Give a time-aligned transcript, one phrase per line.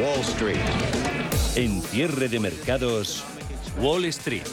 [0.00, 0.60] Wall Street.
[1.54, 3.24] En cierre de mercados,
[3.80, 4.46] Wall Street.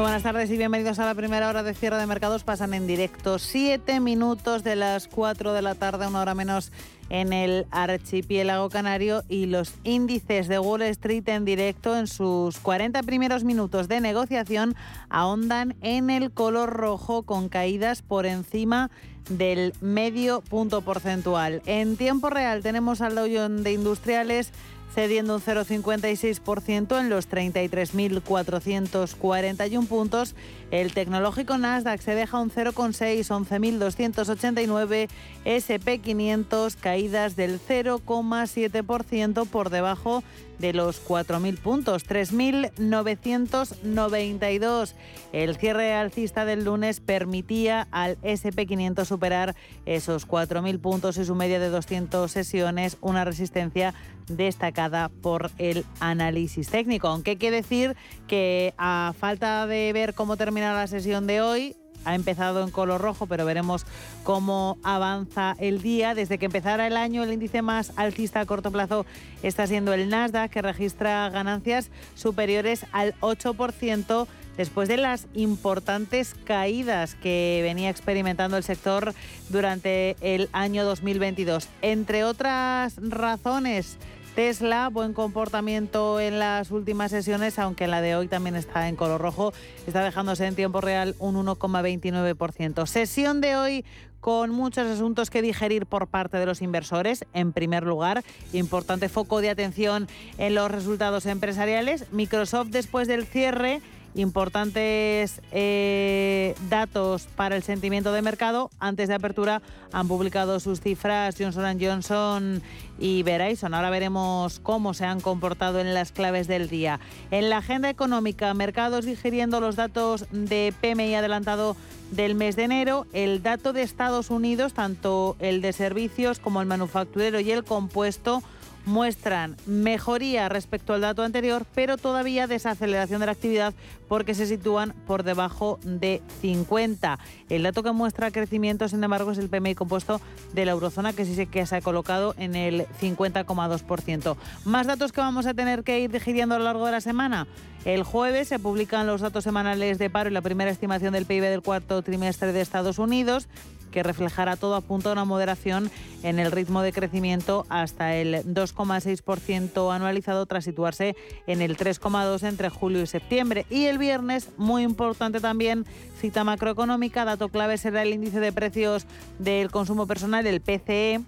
[0.00, 2.44] Buenas tardes y bienvenidos a la primera hora de cierre de mercados.
[2.44, 6.70] Pasan en directo siete minutos de las 4 de la tarde, una hora menos
[7.08, 13.02] en el archipiélago canario y los índices de Wall Street en directo en sus 40
[13.02, 14.76] primeros minutos de negociación
[15.08, 18.92] ahondan en el color rojo con caídas por encima
[19.28, 21.60] del medio punto porcentual.
[21.66, 24.52] En tiempo real tenemos al Dow de Industriales
[24.94, 30.34] cediendo un 0,56% en los 33.441 puntos.
[30.70, 35.08] El tecnológico Nasdaq se deja un 0,6, 11.289.
[35.44, 40.22] SP500 caídas del 0,7% por debajo
[40.58, 44.94] de los 4.000 puntos, 3.992.
[45.32, 51.58] El cierre alcista del lunes permitía al SP500 superar esos 4.000 puntos y su media
[51.60, 53.94] de 200 sesiones, una resistencia
[54.26, 57.08] destacada por el análisis técnico.
[57.08, 57.96] Aunque hay que decir
[58.26, 63.00] que a falta de ver cómo termina la sesión de hoy, ha empezado en color
[63.00, 63.84] rojo, pero veremos
[64.24, 66.14] cómo avanza el día.
[66.14, 69.04] Desde que empezara el año, el índice más alcista a corto plazo
[69.42, 74.26] está siendo el Nasdaq, que registra ganancias superiores al 8%
[74.56, 79.14] después de las importantes caídas que venía experimentando el sector
[79.48, 81.68] durante el año 2022.
[81.82, 83.98] Entre otras razones,
[84.38, 89.20] Tesla, buen comportamiento en las últimas sesiones, aunque la de hoy también está en color
[89.20, 89.52] rojo,
[89.84, 92.86] está dejándose en tiempo real un 1,29%.
[92.86, 93.84] Sesión de hoy
[94.20, 97.24] con muchos asuntos que digerir por parte de los inversores.
[97.34, 98.22] En primer lugar,
[98.52, 100.06] importante foco de atención
[100.38, 102.04] en los resultados empresariales.
[102.12, 103.80] Microsoft después del cierre
[104.18, 108.70] importantes eh, datos para el sentimiento de mercado.
[108.80, 109.62] Antes de apertura
[109.92, 112.62] han publicado sus cifras Johnson Johnson
[112.98, 113.74] y Verizon.
[113.74, 116.98] Ahora veremos cómo se han comportado en las claves del día.
[117.30, 121.76] En la agenda económica, mercados digiriendo los datos de PMI adelantado
[122.10, 126.66] del mes de enero, el dato de Estados Unidos, tanto el de servicios como el
[126.66, 128.42] manufacturero y el compuesto,
[128.88, 133.74] muestran mejoría respecto al dato anterior, pero todavía desaceleración de la actividad
[134.08, 137.18] porque se sitúan por debajo de 50.
[137.50, 140.20] El dato que muestra crecimiento, sin embargo, es el PMI compuesto
[140.54, 144.36] de la eurozona, que sí que se ha colocado en el 50,2%.
[144.64, 147.46] Más datos que vamos a tener que ir digiriendo a lo largo de la semana.
[147.84, 151.42] El jueves se publican los datos semanales de paro y la primera estimación del PIB
[151.42, 153.48] del cuarto trimestre de Estados Unidos
[153.90, 155.90] que reflejará todo apunta a una moderación
[156.22, 161.16] en el ritmo de crecimiento hasta el 2,6% anualizado tras situarse
[161.46, 163.66] en el 3,2% entre julio y septiembre.
[163.70, 165.84] Y el viernes, muy importante también,
[166.20, 169.06] cita macroeconómica, dato clave será el índice de precios
[169.38, 171.20] del consumo personal, el PCE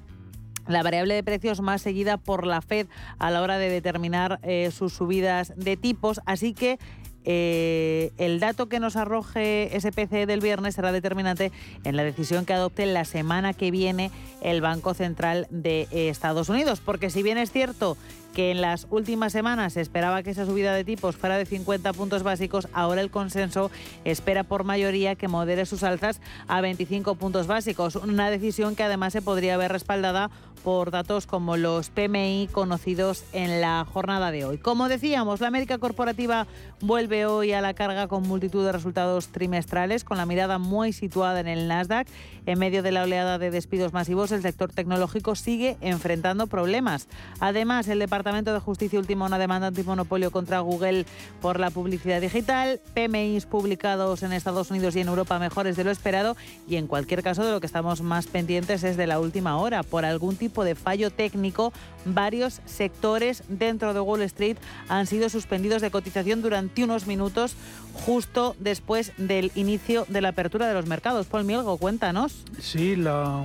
[0.67, 2.87] la variable de precios más seguida por la Fed
[3.19, 6.21] a la hora de determinar eh, sus subidas de tipos.
[6.27, 6.79] Así que
[7.25, 11.53] eh, el dato que nos arroje ese PCE del viernes será determinante
[11.85, 14.11] en la decisión que adopte la semana que viene
[14.43, 16.81] el Banco Central de Estados Unidos.
[16.81, 17.97] Porque si bien es cierto
[18.35, 21.93] que en las últimas semanas se esperaba que esa subida de tipos fuera de 50
[21.93, 23.71] puntos básicos, ahora el consenso
[24.05, 27.97] espera por mayoría que modere sus alzas a 25 puntos básicos.
[27.97, 30.31] Una decisión que además se podría ver respaldada
[30.63, 34.59] por datos como los PMI conocidos en la jornada de hoy.
[34.59, 36.47] Como decíamos, la América corporativa
[36.81, 41.41] vuelve hoy a la carga con multitud de resultados trimestrales, con la mirada muy situada
[41.41, 42.07] en el Nasdaq.
[42.47, 47.07] En medio de la oleada de despidos masivos, el sector tecnológico sigue enfrentando problemas.
[47.39, 51.07] Además, el departamento de Justicia ultima una demanda antimonopolio contra Google
[51.41, 52.81] por la publicidad digital.
[52.95, 56.37] PMIs publicados en Estados Unidos y en Europa mejores de lo esperado.
[56.69, 59.83] Y en cualquier caso, de lo que estamos más pendientes es de la última hora.
[59.83, 61.73] Por algún tipo de fallo técnico,
[62.05, 64.57] varios sectores dentro de Wall Street
[64.89, 67.55] han sido suspendidos de cotización durante unos minutos
[67.93, 71.27] justo después del inicio de la apertura de los mercados.
[71.27, 72.45] Paul Mielgo, cuéntanos.
[72.59, 73.45] Sí, la,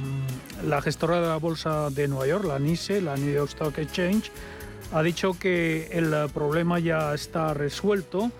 [0.67, 4.31] la gestora de la bolsa de Nueva York, la NICE, la New York Stock Exchange,
[4.91, 8.31] ha dicho que el problema ya está resuelto,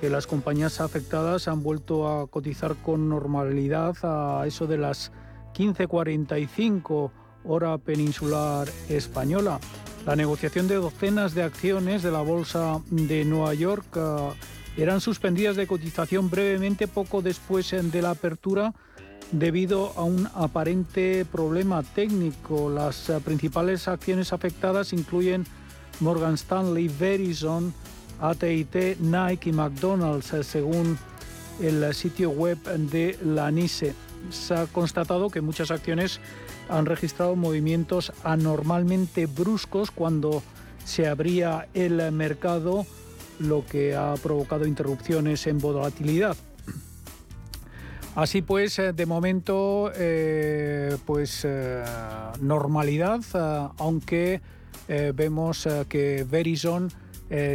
[0.00, 5.10] que las compañías afectadas han vuelto a cotizar con normalidad a eso de las
[5.54, 7.10] 15.45
[7.46, 9.60] hora peninsular española.
[10.06, 14.32] La negociación de docenas de acciones de la bolsa de Nueva York uh,
[14.76, 18.72] eran suspendidas de cotización brevemente poco después de la apertura
[19.32, 22.70] debido a un aparente problema técnico.
[22.70, 25.44] Las uh, principales acciones afectadas incluyen
[26.00, 27.74] Morgan Stanley, Verizon,
[28.20, 30.98] AT&T, Nike y McDonald's, según
[31.60, 33.94] el sitio web de la NICE.
[34.30, 36.20] Se ha constatado que muchas acciones
[36.68, 40.42] han registrado movimientos anormalmente bruscos cuando
[40.84, 42.86] se abría el mercado,
[43.38, 46.36] lo que ha provocado interrupciones en volatilidad.
[48.16, 51.84] Así pues, eh, de momento, eh, pues eh,
[52.40, 53.20] normalidad,
[53.76, 54.40] aunque
[54.88, 56.92] vemos que Verizon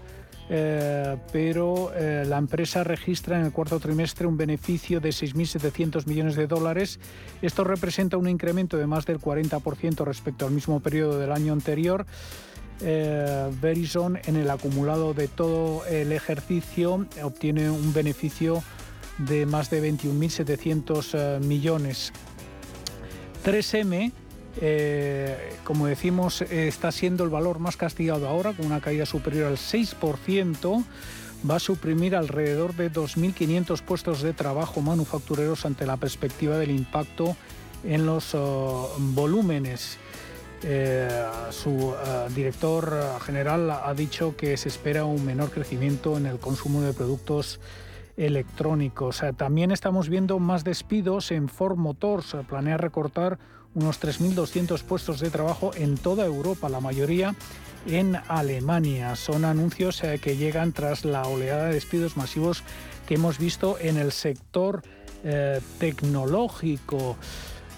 [0.54, 6.36] eh, pero eh, la empresa registra en el cuarto trimestre un beneficio de 6.700 millones
[6.36, 7.00] de dólares.
[7.42, 12.06] Esto representa un incremento de más del 40% respecto al mismo periodo del año anterior.
[12.82, 18.62] Eh, Verizon en el acumulado de todo el ejercicio obtiene un beneficio
[19.20, 22.12] de más de 21.700 millones.
[23.46, 24.12] 3M
[24.60, 29.58] eh, como decimos, está siendo el valor más castigado ahora, con una caída superior al
[29.58, 30.84] 6%.
[31.50, 37.36] Va a suprimir alrededor de 2.500 puestos de trabajo manufactureros ante la perspectiva del impacto
[37.84, 39.98] en los oh, volúmenes.
[40.64, 41.10] Eh,
[41.50, 46.82] su eh, director general ha dicho que se espera un menor crecimiento en el consumo
[46.82, 47.60] de productos
[48.18, 49.24] electrónicos.
[49.38, 52.36] también estamos viendo más despidos en Ford Motors.
[52.48, 53.40] Planea recortar
[53.74, 57.36] unos 3.200 puestos de trabajo en toda Europa, la mayoría
[57.88, 59.16] en Alemania.
[59.16, 62.64] Son anuncios eh, que llegan tras la oleada de despidos masivos
[63.08, 64.84] que hemos visto en el sector
[65.24, 67.18] eh, tecnológico.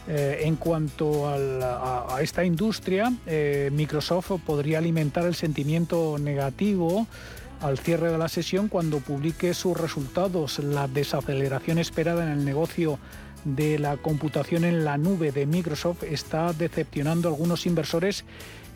[0.06, 3.14] Eh, en cuanto a, esta industria,
[3.72, 7.08] Microsoft podría alimentar el sentimiento negativo
[7.62, 10.60] al cierre de la sesión cuando publique sus resultados.
[10.60, 13.00] La desaceleración esperada en el negocio
[13.46, 18.26] de la computación en la nube de Microsoft está decepcionando a algunos inversores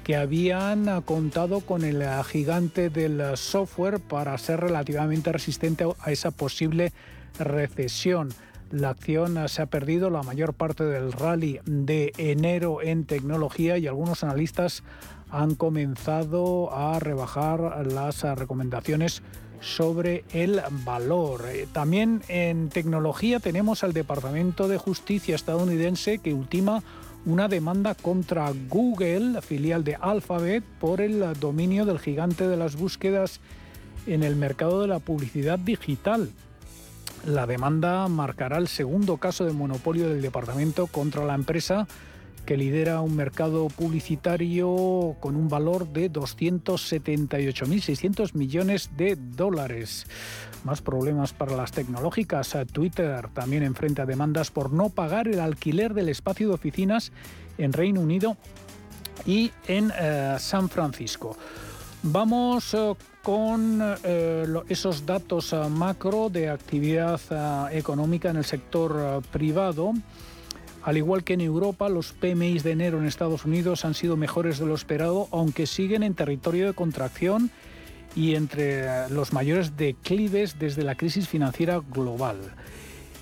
[0.03, 6.93] que habían contado con el gigante del software para ser relativamente resistente a esa posible
[7.39, 8.29] recesión.
[8.71, 13.87] La acción se ha perdido la mayor parte del rally de enero en tecnología y
[13.87, 14.83] algunos analistas
[15.29, 19.21] han comenzado a rebajar las recomendaciones
[19.61, 21.45] sobre el valor.
[21.47, 26.83] Eh, también en tecnología tenemos al Departamento de Justicia estadounidense que ultima
[27.25, 33.41] una demanda contra Google, filial de Alphabet, por el dominio del gigante de las búsquedas
[34.05, 36.29] en el mercado de la publicidad digital.
[37.25, 41.87] La demanda marcará el segundo caso de monopolio del departamento contra la empresa
[42.47, 50.07] que lidera un mercado publicitario con un valor de 278.600 millones de dólares.
[50.63, 52.57] Más problemas para las tecnológicas.
[52.71, 57.11] Twitter también enfrenta demandas por no pagar el alquiler del espacio de oficinas
[57.57, 58.37] en Reino Unido
[59.25, 61.35] y en eh, San Francisco.
[62.01, 67.19] Vamos eh, con eh, esos datos macro de actividad
[67.73, 69.91] económica en el sector privado.
[70.87, 74.57] Al igual que en Europa, los PMI de enero en Estados Unidos han sido mejores
[74.57, 77.51] de lo esperado, aunque siguen en territorio de contracción
[78.15, 82.37] y entre los mayores declives desde la crisis financiera global.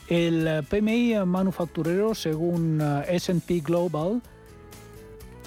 [0.10, 4.22] El PMI manufacturero, según eh, SP Global,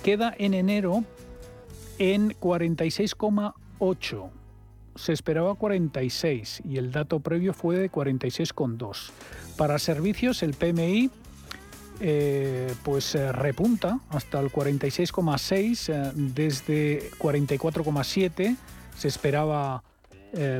[0.02, 1.04] queda en enero
[2.00, 4.30] en 46,8
[4.96, 9.12] se esperaba 46 y el dato previo fue de 46,2.
[9.56, 11.12] Para servicios, el PMI
[12.00, 18.56] eh, pues eh, repunta hasta el 46,6 eh, desde 44,7
[18.96, 19.82] se esperaba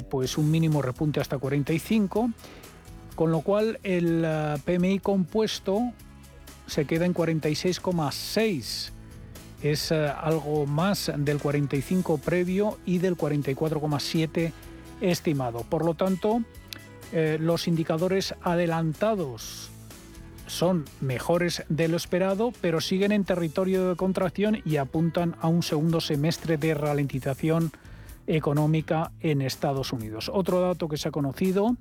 [0.09, 2.30] pues un mínimo repunte hasta 45
[3.14, 4.26] con lo cual el
[4.64, 5.92] PMI compuesto
[6.66, 8.90] se queda en 46,6
[9.62, 14.52] es algo más del 45 previo y del 44,7
[15.02, 15.64] estimado.
[15.68, 16.42] Por lo tanto
[17.12, 19.71] los indicadores adelantados
[20.49, 25.62] son mejores de lo esperado, pero siguen en territorio de contracción y apuntan a un
[25.62, 27.71] segundo semestre de ralentización
[28.26, 30.31] económica en Estados Unidos.
[30.33, 31.76] Otro dato que se ha conocido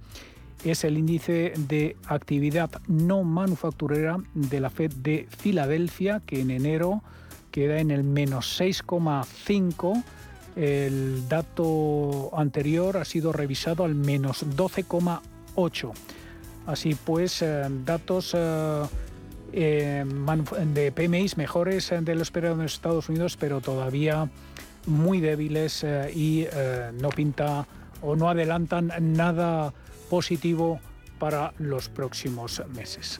[0.64, 7.04] es el índice de actividad no manufacturera de la Fed de Filadelfia, que en enero
[7.52, 10.04] queda en el menos 6,5.
[10.56, 15.92] El dato anterior ha sido revisado al menos 12,8.
[16.68, 18.84] Así pues, eh, datos eh,
[19.54, 20.06] eh,
[20.74, 24.30] de PMIs mejores de lo esperado en Estados Unidos, pero todavía
[24.86, 26.46] muy débiles y
[26.94, 27.68] no pinta
[28.02, 29.74] o no adelantan nada
[30.10, 30.80] positivo
[31.20, 33.20] para los próximos meses.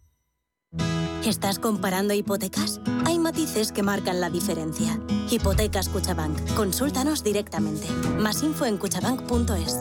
[1.25, 2.81] ¿Estás comparando hipotecas?
[3.05, 4.99] Hay matices que marcan la diferencia.
[5.29, 6.55] Hipotecas Cuchabank.
[6.55, 7.87] Consúltanos directamente.
[8.17, 9.77] Más info en cuchabank.es.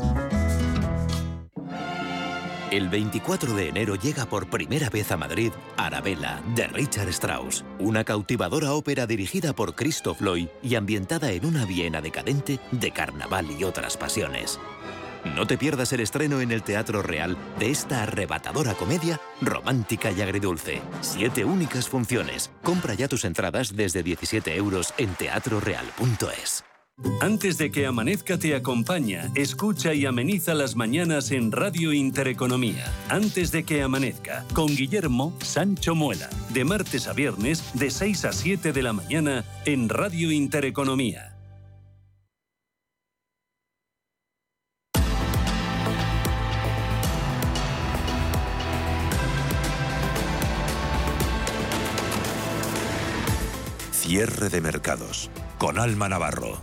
[2.71, 8.05] El 24 de enero llega por primera vez a Madrid Arabella, de Richard Strauss, una
[8.05, 13.65] cautivadora ópera dirigida por Christoph Lloyd y ambientada en una Viena decadente de carnaval y
[13.65, 14.61] otras pasiones.
[15.25, 20.21] No te pierdas el estreno en el Teatro Real de esta arrebatadora comedia romántica y
[20.21, 20.81] agridulce.
[21.01, 22.51] Siete únicas funciones.
[22.63, 26.65] Compra ya tus entradas desde 17 euros en teatroreal.es.
[27.21, 32.93] Antes de que amanezca te acompaña, escucha y ameniza las mañanas en Radio Intereconomía.
[33.09, 38.33] Antes de que amanezca, con Guillermo Sancho Muela, de martes a viernes de 6 a
[38.33, 41.30] 7 de la mañana en Radio Intereconomía.
[54.11, 56.59] Cierre de mercados con Alma Navarro.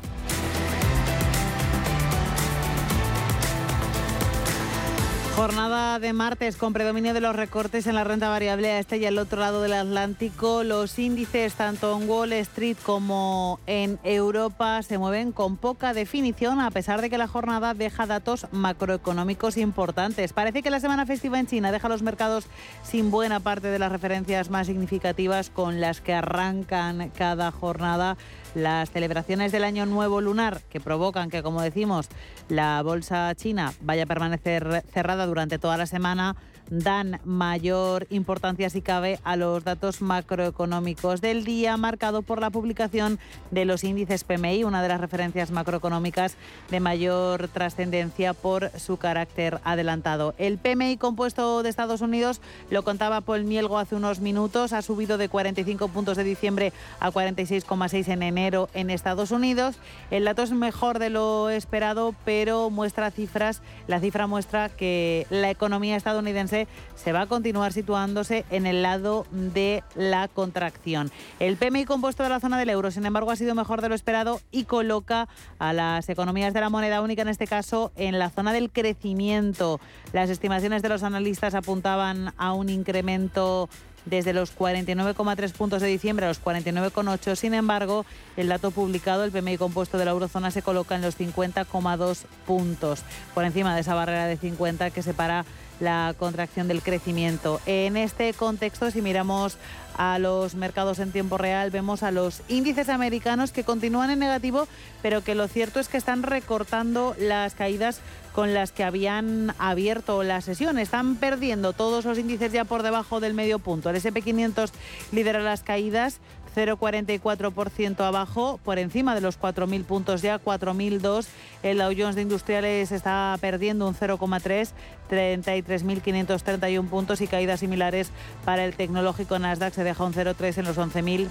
[5.37, 9.05] Jornada de martes con predominio de los recortes en la renta variable a este y
[9.05, 10.63] al otro lado del Atlántico.
[10.63, 16.71] Los índices tanto en Wall Street como en Europa se mueven con poca definición a
[16.71, 20.33] pesar de que la jornada deja datos macroeconómicos importantes.
[20.33, 22.47] Parece que la semana festiva en China deja los mercados
[22.81, 28.17] sin buena parte de las referencias más significativas con las que arrancan cada jornada
[28.57, 32.09] las celebraciones del Año Nuevo Lunar que provocan que, como decimos,
[32.49, 36.35] la bolsa china vaya a permanecer cerrada durante toda la semana
[36.69, 43.19] dan mayor importancia, si cabe, a los datos macroeconómicos del día, marcado por la publicación
[43.51, 46.35] de los índices PMI, una de las referencias macroeconómicas
[46.69, 50.35] de mayor trascendencia por su carácter adelantado.
[50.37, 55.17] El PMI compuesto de Estados Unidos, lo contaba Paul Mielgo hace unos minutos, ha subido
[55.17, 59.77] de 45 puntos de diciembre a 46,6 en enero en Estados Unidos.
[60.09, 65.49] El dato es mejor de lo esperado, pero muestra cifras, la cifra muestra que la
[65.49, 71.11] economía estadounidense se va a continuar situándose en el lado de la contracción.
[71.39, 73.95] El PMI compuesto de la zona del euro, sin embargo, ha sido mejor de lo
[73.95, 75.27] esperado y coloca
[75.59, 79.81] a las economías de la moneda única, en este caso, en la zona del crecimiento.
[80.13, 83.67] Las estimaciones de los analistas apuntaban a un incremento
[84.09, 87.35] desde los 49,3 puntos de diciembre a los 49,8.
[87.35, 91.17] Sin embargo, el dato publicado, el PMI compuesto de la eurozona, se coloca en los
[91.17, 95.45] 50,2 puntos, por encima de esa barrera de 50 que separa
[95.79, 97.61] la contracción del crecimiento.
[97.65, 99.57] En este contexto, si miramos
[99.97, 104.67] a los mercados en tiempo real, vemos a los índices americanos que continúan en negativo,
[105.01, 107.99] pero que lo cierto es que están recortando las caídas
[108.33, 110.77] con las que habían abierto la sesión.
[110.77, 113.89] Están perdiendo todos los índices ya por debajo del medio punto.
[113.89, 114.69] El SP500
[115.11, 116.19] lidera las caídas
[116.57, 121.27] 0,44% abajo, por encima de los 4.000 puntos ya, 4.002.
[121.61, 124.69] El Dow Jones de Industriales está perdiendo un 0,3,
[125.09, 128.09] 33.531 puntos y caídas similares
[128.43, 131.27] para el tecnológico Nasdaq se deja un 0,3 en los 11.000.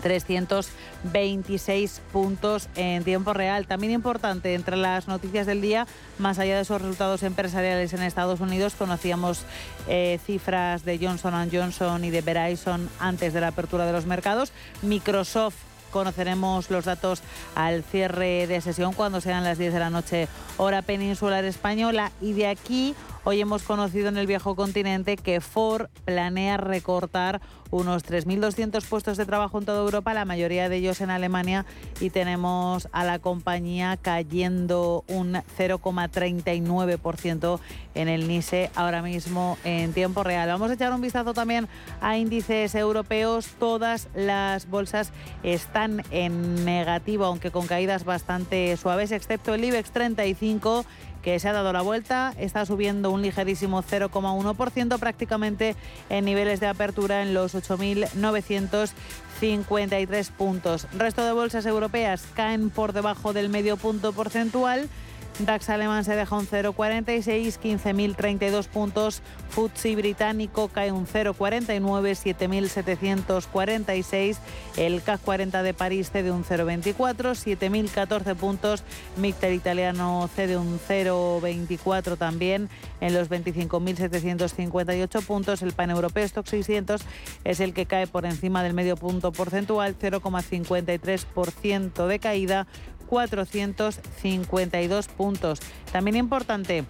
[0.00, 3.66] 326 puntos en tiempo real.
[3.66, 5.86] También importante entre las noticias del día,
[6.18, 9.42] más allá de esos resultados empresariales en Estados Unidos, conocíamos
[9.88, 14.52] eh, cifras de Johnson Johnson y de Verizon antes de la apertura de los mercados.
[14.82, 15.56] Microsoft
[15.90, 17.22] conoceremos los datos
[17.54, 22.32] al cierre de sesión cuando sean las 10 de la noche hora peninsular española y
[22.32, 28.82] de aquí Hoy hemos conocido en el viejo continente que Ford planea recortar unos 3.200
[28.86, 31.66] puestos de trabajo en toda Europa, la mayoría de ellos en Alemania,
[32.00, 37.60] y tenemos a la compañía cayendo un 0,39%
[37.94, 40.48] en el NISE ahora mismo en tiempo real.
[40.48, 41.68] Vamos a echar un vistazo también
[42.00, 43.48] a índices europeos.
[43.58, 45.12] Todas las bolsas
[45.42, 50.86] están en negativo, aunque con caídas bastante suaves, excepto el IBEX 35
[51.22, 55.76] que se ha dado la vuelta, está subiendo un ligerísimo 0,1%, prácticamente
[56.08, 60.86] en niveles de apertura en los 8.953 puntos.
[60.92, 64.88] Resto de bolsas europeas caen por debajo del medio punto porcentual.
[65.38, 69.22] DAX alemán se deja un 0,46, 15.032 puntos.
[69.50, 71.80] FTSE británico cae un 0,49,
[73.40, 74.36] 7.746.
[74.76, 78.84] El CAC 40 de París cede un 0,24, 7.014 puntos.
[79.16, 82.68] MICTER italiano cede un 0,24 también
[83.00, 85.62] en los 25.758 puntos.
[85.62, 87.00] El pan europeo Stock 600
[87.44, 92.66] es el que cae por encima del medio punto porcentual, 0,53% de caída.
[93.10, 95.58] 452 puntos.
[95.92, 96.84] También importante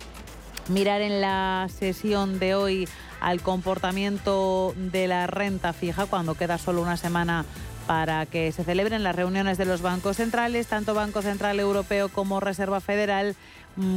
[0.68, 2.86] mirar en la sesión de hoy
[3.20, 7.46] al comportamiento de la renta fija cuando queda solo una semana
[7.90, 12.38] para que se celebren las reuniones de los bancos centrales, tanto Banco Central Europeo como
[12.38, 13.35] Reserva Federal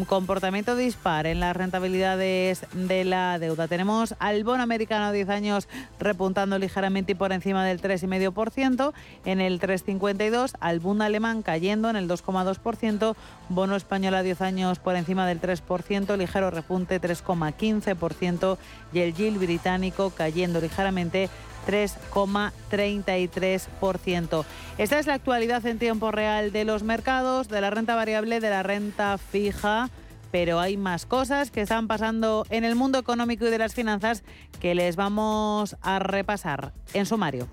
[0.07, 3.67] comportamiento dispar en las rentabilidades de la deuda.
[3.67, 5.67] Tenemos al bono americano a 10 años
[5.99, 8.93] repuntando ligeramente y por encima del 3,5%,
[9.25, 13.15] en el 3,52, al Bund alemán cayendo en el 2,2%,
[13.49, 18.57] bono español a 10 años por encima del 3%, ligero repunte 3,15%
[18.91, 21.29] y el yield británico cayendo ligeramente
[21.67, 24.45] 3,33%.
[24.77, 28.49] Esta es la actualidad en tiempo real de los mercados, de la renta variable, de
[28.49, 29.89] la renta fija
[30.31, 34.23] pero hay más cosas que están pasando en el mundo económico y de las finanzas
[34.59, 37.47] que les vamos a repasar en sumario.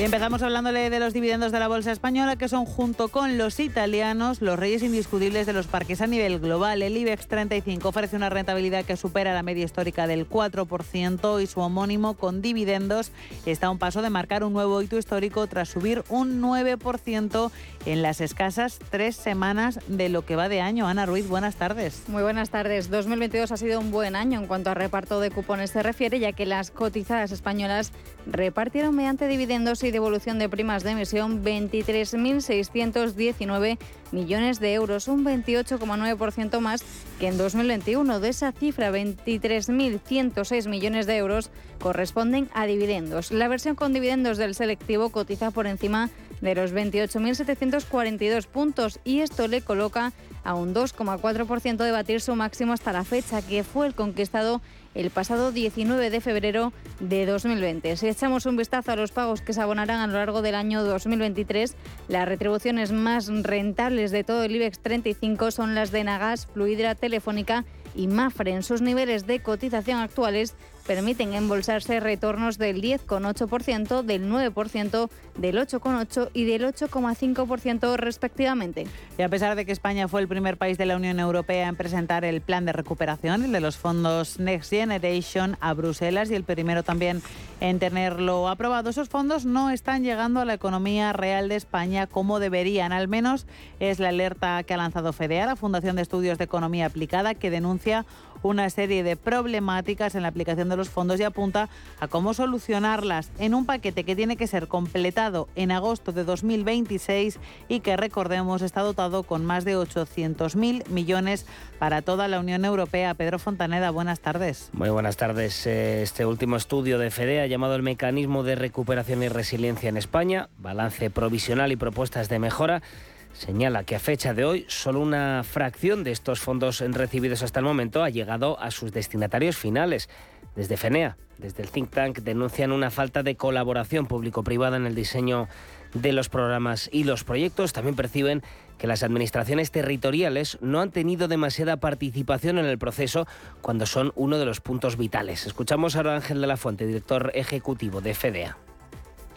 [0.00, 3.60] Y empezamos hablándole de los dividendos de la bolsa española, que son junto con los
[3.60, 6.80] italianos los reyes indiscutibles de los parques a nivel global.
[6.80, 11.60] El IBEX 35 ofrece una rentabilidad que supera la media histórica del 4% y su
[11.60, 13.12] homónimo con dividendos
[13.44, 17.50] está a un paso de marcar un nuevo hito histórico tras subir un 9%
[17.86, 20.86] en las escasas tres semanas de lo que va de año.
[20.86, 22.02] Ana Ruiz, buenas tardes.
[22.08, 22.90] Muy buenas tardes.
[22.90, 26.32] 2022 ha sido un buen año en cuanto a reparto de cupones se refiere, ya
[26.32, 27.92] que las cotizadas españolas
[28.26, 33.78] repartieron mediante dividendos y devolución de primas de emisión 23.619
[34.12, 36.84] millones de euros, un 28,9% más
[37.18, 38.20] que en 2021.
[38.20, 43.32] De esa cifra, 23.106 millones de euros corresponden a dividendos.
[43.32, 46.10] La versión con dividendos del selectivo cotiza por encima
[46.40, 50.12] los 28.742 puntos y esto le coloca
[50.44, 54.60] a un 2,4% de batir su máximo hasta la fecha, que fue el conquistado
[54.94, 57.96] el pasado 19 de febrero de 2020.
[57.96, 60.82] Si echamos un vistazo a los pagos que se abonarán a lo largo del año
[60.82, 61.76] 2023,
[62.08, 67.64] las retribuciones más rentables de todo el IBEX 35 son las de Nagas, Fluidra, Telefónica
[67.94, 68.52] y Mafre.
[68.52, 70.54] En sus niveles de cotización actuales
[70.90, 78.88] permiten embolsarse retornos del 10,8%, del 9%, del 8,8% y del 8,5% respectivamente.
[79.16, 81.76] Y a pesar de que España fue el primer país de la Unión Europea en
[81.76, 86.42] presentar el plan de recuperación, el de los fondos Next Generation, a Bruselas y el
[86.42, 87.22] primero también
[87.60, 88.90] en tenerlo aprobado.
[88.90, 92.90] Esos fondos no están llegando a la economía real de España como deberían.
[92.92, 93.46] Al menos
[93.78, 97.50] es la alerta que ha lanzado FEDEA, la Fundación de Estudios de Economía Aplicada, que
[97.50, 98.06] denuncia
[98.42, 101.68] una serie de problemáticas en la aplicación de los fondos y apunta
[102.00, 107.38] a cómo solucionarlas en un paquete que tiene que ser completado en agosto de 2026
[107.68, 111.46] y que recordemos está dotado con más de 800.000 millones
[111.78, 113.14] para toda la Unión Europea.
[113.14, 114.70] Pedro Fontaneda, buenas tardes.
[114.72, 115.66] Muy buenas tardes.
[115.66, 120.48] Eh, este último estudio de FEDEA llamado el Mecanismo de Recuperación y Resiliencia en España,
[120.58, 122.82] balance provisional y propuestas de mejora,
[123.32, 127.64] señala que a fecha de hoy solo una fracción de estos fondos recibidos hasta el
[127.64, 130.08] momento ha llegado a sus destinatarios finales.
[130.56, 135.48] Desde FENEA, desde el think tank, denuncian una falta de colaboración público-privada en el diseño
[135.94, 137.72] de los programas y los proyectos.
[137.72, 138.42] También perciben
[138.78, 143.26] que las administraciones territoriales no han tenido demasiada participación en el proceso
[143.60, 145.46] cuando son uno de los puntos vitales.
[145.46, 148.56] Escuchamos a Ángel de la Fuente, director ejecutivo de FEDEA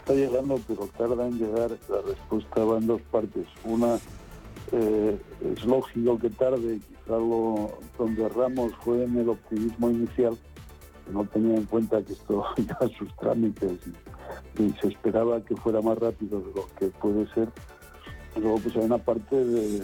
[0.04, 1.70] está llegando, pero tarda en llegar.
[1.88, 3.46] La respuesta va en dos partes.
[3.64, 3.98] Una,
[4.72, 5.18] eh,
[5.52, 10.36] es lógico que tarde, quizá lo, donde erramos fue en el optimismo inicial,
[11.10, 13.78] no tenía en cuenta que esto iba a sus trámites
[14.58, 17.48] y se esperaba que fuera más rápido de lo que puede ser
[18.36, 19.80] Luego pues hay una parte de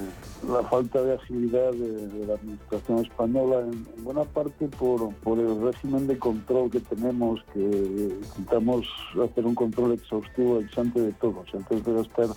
[0.48, 6.06] la falta de agilidad de, la administración española, en, buena parte por, por, el régimen
[6.06, 8.86] de control que tenemos, que intentamos
[9.22, 11.46] hacer un control exhaustivo exante de todos.
[11.54, 12.28] Antes de gastar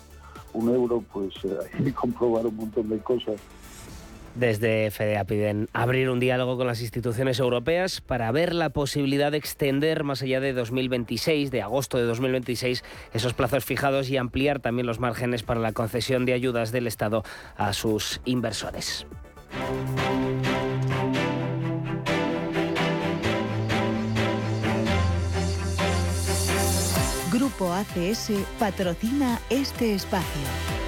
[0.54, 3.38] un euro, pues eh, hay que comprobar un montón de cosas
[4.36, 9.38] desde FEDEA piden abrir un diálogo con las instituciones europeas para ver la posibilidad de
[9.38, 14.88] extender más allá de 2026, de agosto de 2026, esos plazos fijados y ampliar también
[14.88, 17.24] los márgenes para la concesión de ayudas del Estado
[17.56, 19.06] a sus inversores.
[27.32, 30.83] Grupo ACS patrocina este espacio.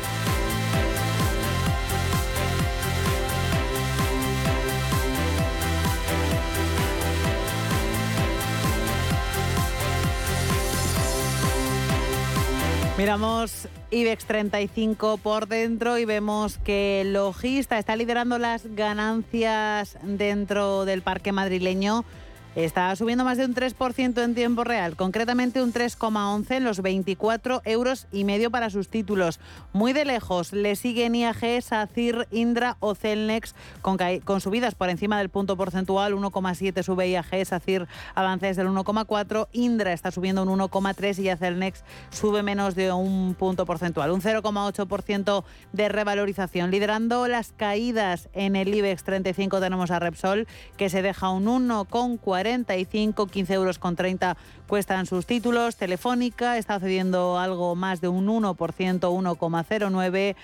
[12.98, 21.02] Miramos IBEX 35 por dentro y vemos que Logista está liderando las ganancias dentro del
[21.02, 22.06] parque madrileño
[22.56, 27.62] Está subiendo más de un 3% en tiempo real, concretamente un 3,11 en los 24
[27.65, 29.41] euros y medio para sus títulos.
[29.74, 35.18] Muy de lejos le siguen IAG, SACIR, Indra o Celnex con, con subidas por encima
[35.18, 36.13] del punto porcentual.
[36.13, 41.36] 1,7 sube IAG, SACIR avanza desde el 1,4, Indra está subiendo un 1,3 y ya
[41.36, 44.12] Celnex sube menos de un punto porcentual.
[44.12, 46.72] Un 0,8% de revalorización.
[46.72, 52.45] Liderando las caídas en el IBEX 35 tenemos a Repsol que se deja un 1,40
[52.46, 55.78] 45, 15 euros con 30 cuestan sus títulos.
[55.78, 60.36] Telefónica está cediendo algo más de un 1%, 1,09.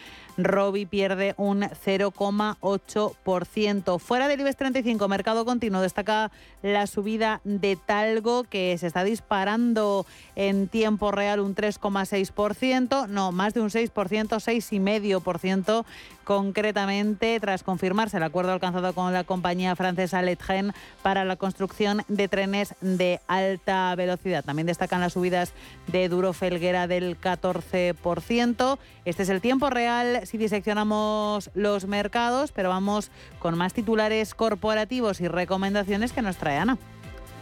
[0.43, 3.99] Robi pierde un 0,8%.
[3.99, 10.06] Fuera del IBEX 35, mercado continuo, destaca la subida de Talgo, que se está disparando
[10.36, 15.86] en tiempo real un 3,6%, no, más de un 6%, 6,5%
[16.23, 22.27] concretamente tras confirmarse el acuerdo alcanzado con la compañía francesa Letgen para la construcción de
[22.27, 24.43] trenes de alta velocidad.
[24.43, 25.54] También destacan las subidas
[25.88, 28.77] de Duro Felguera del 14%.
[29.04, 35.20] Este es el tiempo real si diseccionamos los mercados, pero vamos con más titulares corporativos
[35.20, 36.78] y recomendaciones que nos trae Ana.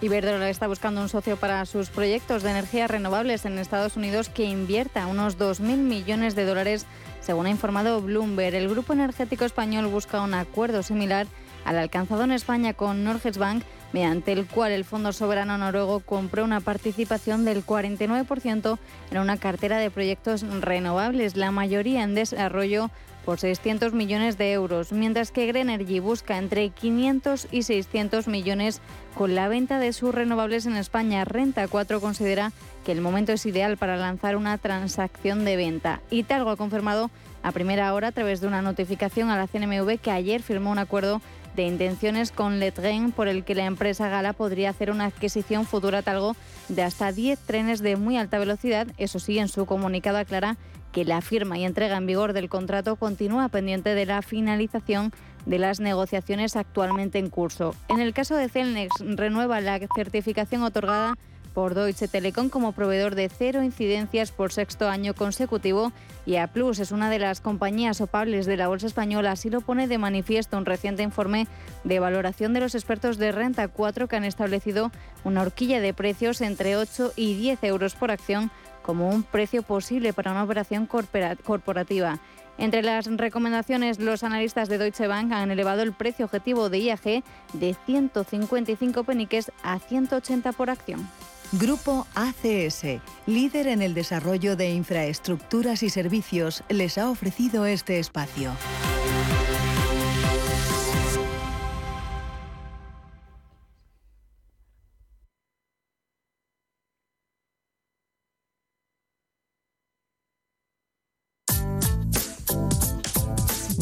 [0.01, 4.45] Iberdrola está buscando un socio para sus proyectos de energías renovables en Estados Unidos que
[4.45, 6.87] invierta unos 2.000 millones de dólares
[7.21, 11.27] según ha informado Bloomberg, el grupo energético español busca un acuerdo similar
[11.65, 16.43] al alcanzado en España con Norges Bank, mediante el cual el Fondo Soberano Noruego compró
[16.43, 18.77] una participación del 49%
[19.11, 22.91] en una cartera de proyectos renovables, la mayoría en desarrollo
[23.25, 28.81] por 600 millones de euros, mientras que Greenergy busca entre 500 y 600 millones
[29.15, 31.25] con la venta de sus renovables en España.
[31.25, 32.51] Renta 4 considera
[32.85, 36.01] que el momento es ideal para lanzar una transacción de venta.
[36.09, 37.11] Y Talgo ha confirmado
[37.43, 40.79] a primera hora a través de una notificación a la CNMV que ayer firmó un
[40.79, 41.21] acuerdo
[41.55, 46.01] de intenciones con Letren por el que la empresa Gala podría hacer una adquisición futura
[46.01, 46.35] Talgo
[46.67, 48.87] de hasta 10 trenes de muy alta velocidad.
[48.97, 50.57] Eso sí, en su comunicado aclara
[50.91, 55.11] que la firma y entrega en vigor del contrato continúa pendiente de la finalización
[55.45, 57.75] de las negociaciones actualmente en curso.
[57.87, 61.15] En el caso de Celnex, renueva la certificación otorgada
[61.53, 65.91] por Deutsche Telekom como proveedor de cero incidencias por sexto año consecutivo
[66.25, 69.31] y A Plus es una de las compañías opables de la bolsa española.
[69.31, 71.47] Así lo pone de manifiesto un reciente informe
[71.83, 74.91] de valoración de los expertos de Renta 4 que han establecido
[75.23, 80.13] una horquilla de precios entre 8 y 10 euros por acción como un precio posible
[80.13, 82.19] para una operación corporativa.
[82.57, 87.23] Entre las recomendaciones, los analistas de Deutsche Bank han elevado el precio objetivo de IAG
[87.53, 91.07] de 155 peniques a 180 por acción.
[91.53, 98.51] Grupo ACS, líder en el desarrollo de infraestructuras y servicios, les ha ofrecido este espacio.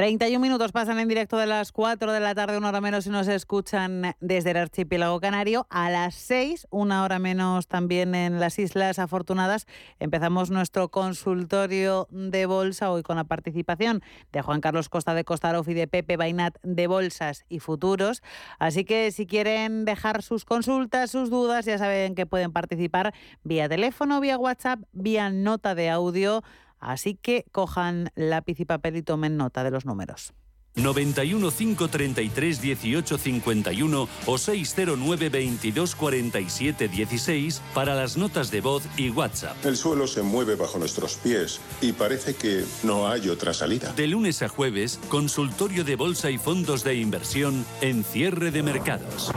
[0.00, 3.10] 31 minutos pasan en directo de las 4 de la tarde, una hora menos, y
[3.10, 5.66] nos escuchan desde el archipiélago canario.
[5.68, 9.66] A las 6, una hora menos también en las Islas Afortunadas,
[9.98, 15.68] empezamos nuestro consultorio de bolsa hoy con la participación de Juan Carlos Costa de Costaroff
[15.68, 18.22] y de Pepe Bainat de Bolsas y Futuros.
[18.58, 23.12] Así que si quieren dejar sus consultas, sus dudas, ya saben que pueden participar
[23.44, 26.42] vía teléfono, vía WhatsApp, vía nota de audio
[26.80, 30.32] Así que cojan lápiz y papel y tomen nota de los números.
[30.76, 39.10] 91 533 18 51 o 609 22 47 16 para las notas de voz y
[39.10, 39.56] WhatsApp.
[39.64, 43.92] El suelo se mueve bajo nuestros pies y parece que no hay otra salida.
[43.92, 49.32] De lunes a jueves, consultorio de bolsa y fondos de inversión en cierre de mercados.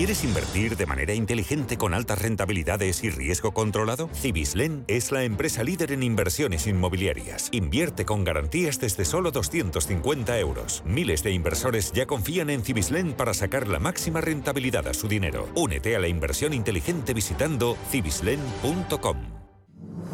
[0.00, 4.08] ¿Quieres invertir de manera inteligente con altas rentabilidades y riesgo controlado?
[4.14, 7.50] Cibislen es la empresa líder en inversiones inmobiliarias.
[7.52, 10.82] Invierte con garantías desde solo 250 euros.
[10.86, 15.50] Miles de inversores ya confían en Cibislen para sacar la máxima rentabilidad a su dinero.
[15.54, 19.18] Únete a la inversión inteligente visitando cibislen.com.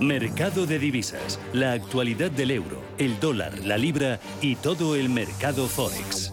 [0.00, 5.68] Mercado de divisas, la actualidad del euro, el dólar, la libra y todo el mercado
[5.68, 6.32] forex.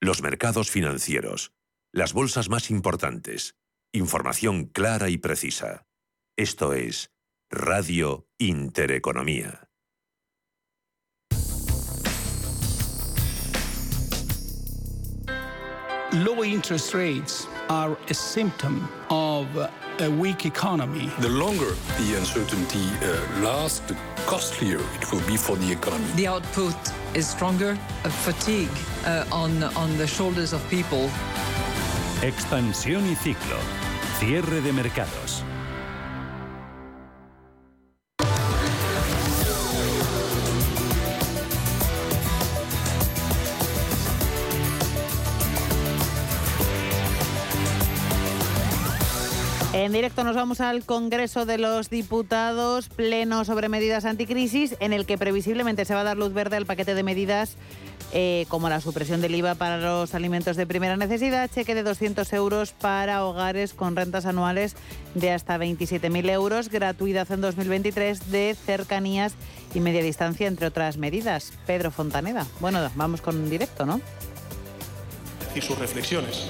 [0.00, 1.52] Los mercados financieros,
[1.92, 3.56] las bolsas más importantes,
[3.92, 5.84] información clara y precisa.
[6.34, 7.11] Esto es
[7.54, 9.68] Radio Intereconomía.
[16.14, 19.46] Low interest rates are a symptom of
[20.00, 21.10] a weak economy.
[21.20, 26.10] The longer the uncertainty uh, lasts, the costlier it will be for the economy.
[26.16, 26.76] The output
[27.14, 28.70] is stronger, a fatigue
[29.04, 31.10] uh, on, on the shoulders of people.
[32.22, 33.58] Expansión y ciclo.
[34.18, 35.31] Cierre de mercados.
[49.82, 55.06] En directo nos vamos al Congreso de los Diputados, pleno sobre medidas anticrisis, en el
[55.06, 57.56] que previsiblemente se va a dar luz verde al paquete de medidas
[58.12, 62.32] eh, como la supresión del IVA para los alimentos de primera necesidad, cheque de 200
[62.32, 64.76] euros para hogares con rentas anuales
[65.16, 69.34] de hasta 27.000 euros, gratuidad en 2023 de cercanías
[69.74, 71.52] y media distancia, entre otras medidas.
[71.66, 72.46] Pedro Fontaneda.
[72.60, 74.00] Bueno, vamos con directo, ¿no?
[75.56, 76.46] Y sus reflexiones.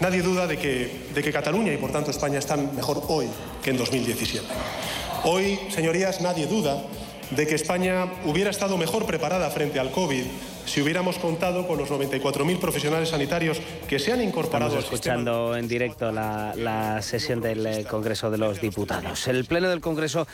[0.00, 3.26] Nadie duda de que, de que Cataluña y por tanto España están mejor hoy
[3.62, 4.46] que en 2017.
[5.24, 6.82] Hoy, señorías, nadie duda
[7.30, 10.24] de que España hubiera estado mejor preparada frente al COVID
[10.66, 15.68] si hubiéramos contado con los 94.000 profesionales sanitarios que se han incorporado Estamos escuchando en
[15.68, 19.28] directo la, la sesión del eh, Congreso de los Diputados.
[19.28, 20.26] El Pleno del Congreso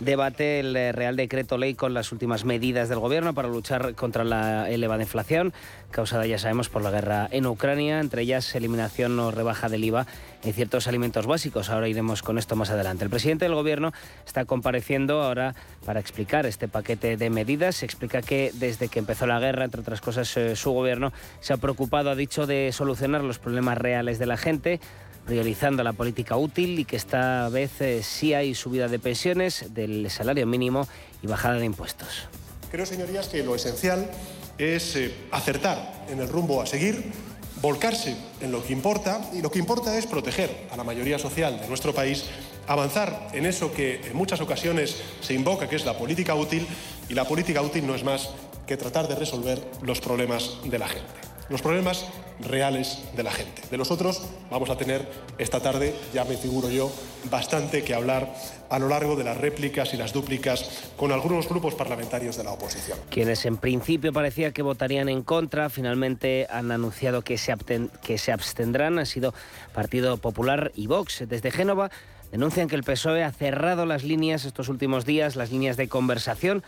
[0.00, 4.24] debate el eh, Real Decreto Ley con las últimas medidas del Gobierno para luchar contra
[4.24, 5.52] la elevada inflación,
[5.90, 10.06] causada, ya sabemos, por la guerra en Ucrania, entre ellas eliminación o rebaja del IVA
[10.42, 11.70] en ciertos alimentos básicos.
[11.70, 13.04] Ahora iremos con esto más adelante.
[13.04, 13.92] El presidente del Gobierno
[14.26, 15.54] está compareciendo ahora
[15.84, 17.76] para explicar este paquete de medidas.
[17.76, 21.52] Se explica que desde que empezó la guerra, entre otras cosas, eh, su Gobierno se
[21.52, 24.80] ha preocupado, ha dicho, de solucionar los problemas reales de la gente
[25.24, 30.10] priorizando la política útil y que esta vez eh, sí hay subida de pensiones, del
[30.10, 30.86] salario mínimo
[31.22, 32.28] y bajada de impuestos.
[32.70, 34.10] Creo, señorías, que lo esencial
[34.58, 37.12] es eh, acertar en el rumbo a seguir,
[37.60, 41.60] volcarse en lo que importa y lo que importa es proteger a la mayoría social
[41.60, 42.24] de nuestro país,
[42.66, 46.66] avanzar en eso que en muchas ocasiones se invoca, que es la política útil,
[47.08, 48.30] y la política útil no es más
[48.66, 52.06] que tratar de resolver los problemas de la gente los problemas
[52.40, 53.62] reales de la gente.
[53.70, 56.90] De los otros vamos a tener esta tarde, ya me figuro yo,
[57.30, 58.34] bastante que hablar
[58.70, 62.52] a lo largo de las réplicas y las dúplicas con algunos grupos parlamentarios de la
[62.52, 62.98] oposición.
[63.10, 67.54] Quienes en principio parecía que votarían en contra, finalmente han anunciado que se,
[68.02, 68.98] que se abstendrán.
[68.98, 69.34] Han sido
[69.72, 71.24] Partido Popular y Vox.
[71.28, 71.90] Desde Génova
[72.32, 76.64] denuncian que el PSOE ha cerrado las líneas estos últimos días, las líneas de conversación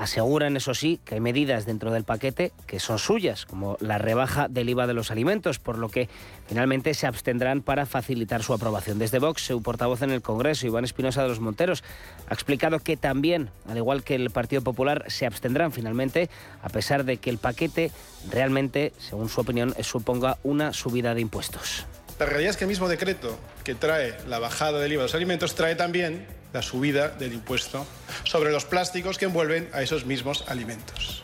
[0.00, 4.48] Aseguran, eso sí, que hay medidas dentro del paquete que son suyas, como la rebaja
[4.48, 6.08] del IVA de los alimentos, por lo que
[6.48, 8.98] finalmente se abstendrán para facilitar su aprobación.
[8.98, 11.84] Desde Vox, su portavoz en el Congreso, Iván Espinosa de los Monteros,
[12.30, 16.30] ha explicado que también, al igual que el Partido Popular, se abstendrán finalmente,
[16.62, 17.90] a pesar de que el paquete
[18.30, 21.84] realmente, según su opinión, suponga una subida de impuestos.
[22.18, 25.14] La realidad es que el mismo decreto que trae la bajada del IVA de los
[25.14, 27.86] alimentos trae también la subida del impuesto
[28.24, 31.22] sobre los plásticos que envuelven a esos mismos alimentos.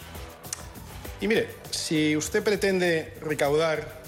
[1.20, 4.02] Y mire, si usted pretende recaudar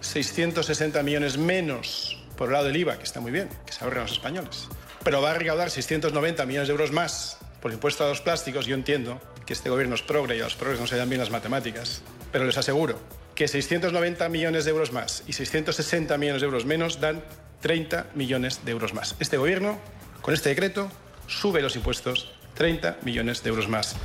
[0.00, 4.02] 660 millones menos por el lado del IVA, que está muy bien, que se ahorren
[4.02, 4.68] los españoles,
[5.04, 8.66] pero va a recaudar 690 millones de euros más por el impuesto a los plásticos,
[8.66, 11.20] yo entiendo que este gobierno es progre y a los progres no se dan bien
[11.20, 12.98] las matemáticas, pero les aseguro
[13.34, 17.22] que 690 millones de euros más y 660 millones de euros menos dan
[17.60, 19.14] 30 millones de euros más.
[19.20, 19.78] Este gobierno
[20.22, 20.88] con este decreto
[21.26, 23.96] sube los impuestos 30 millones de euros más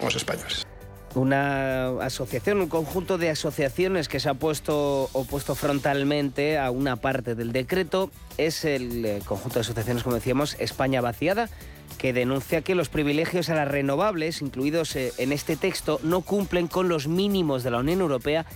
[0.00, 0.66] a los españoles.
[1.14, 7.34] Una asociación, un conjunto de asociaciones que se ha puesto opuesto frontalmente a una parte
[7.34, 11.50] del decreto es el eh, conjunto de asociaciones, como decíamos, España Vaciada,
[11.98, 16.66] que denuncia que los privilegios a las renovables incluidos eh, en este texto no cumplen
[16.66, 18.46] con los mínimos de la Unión Europea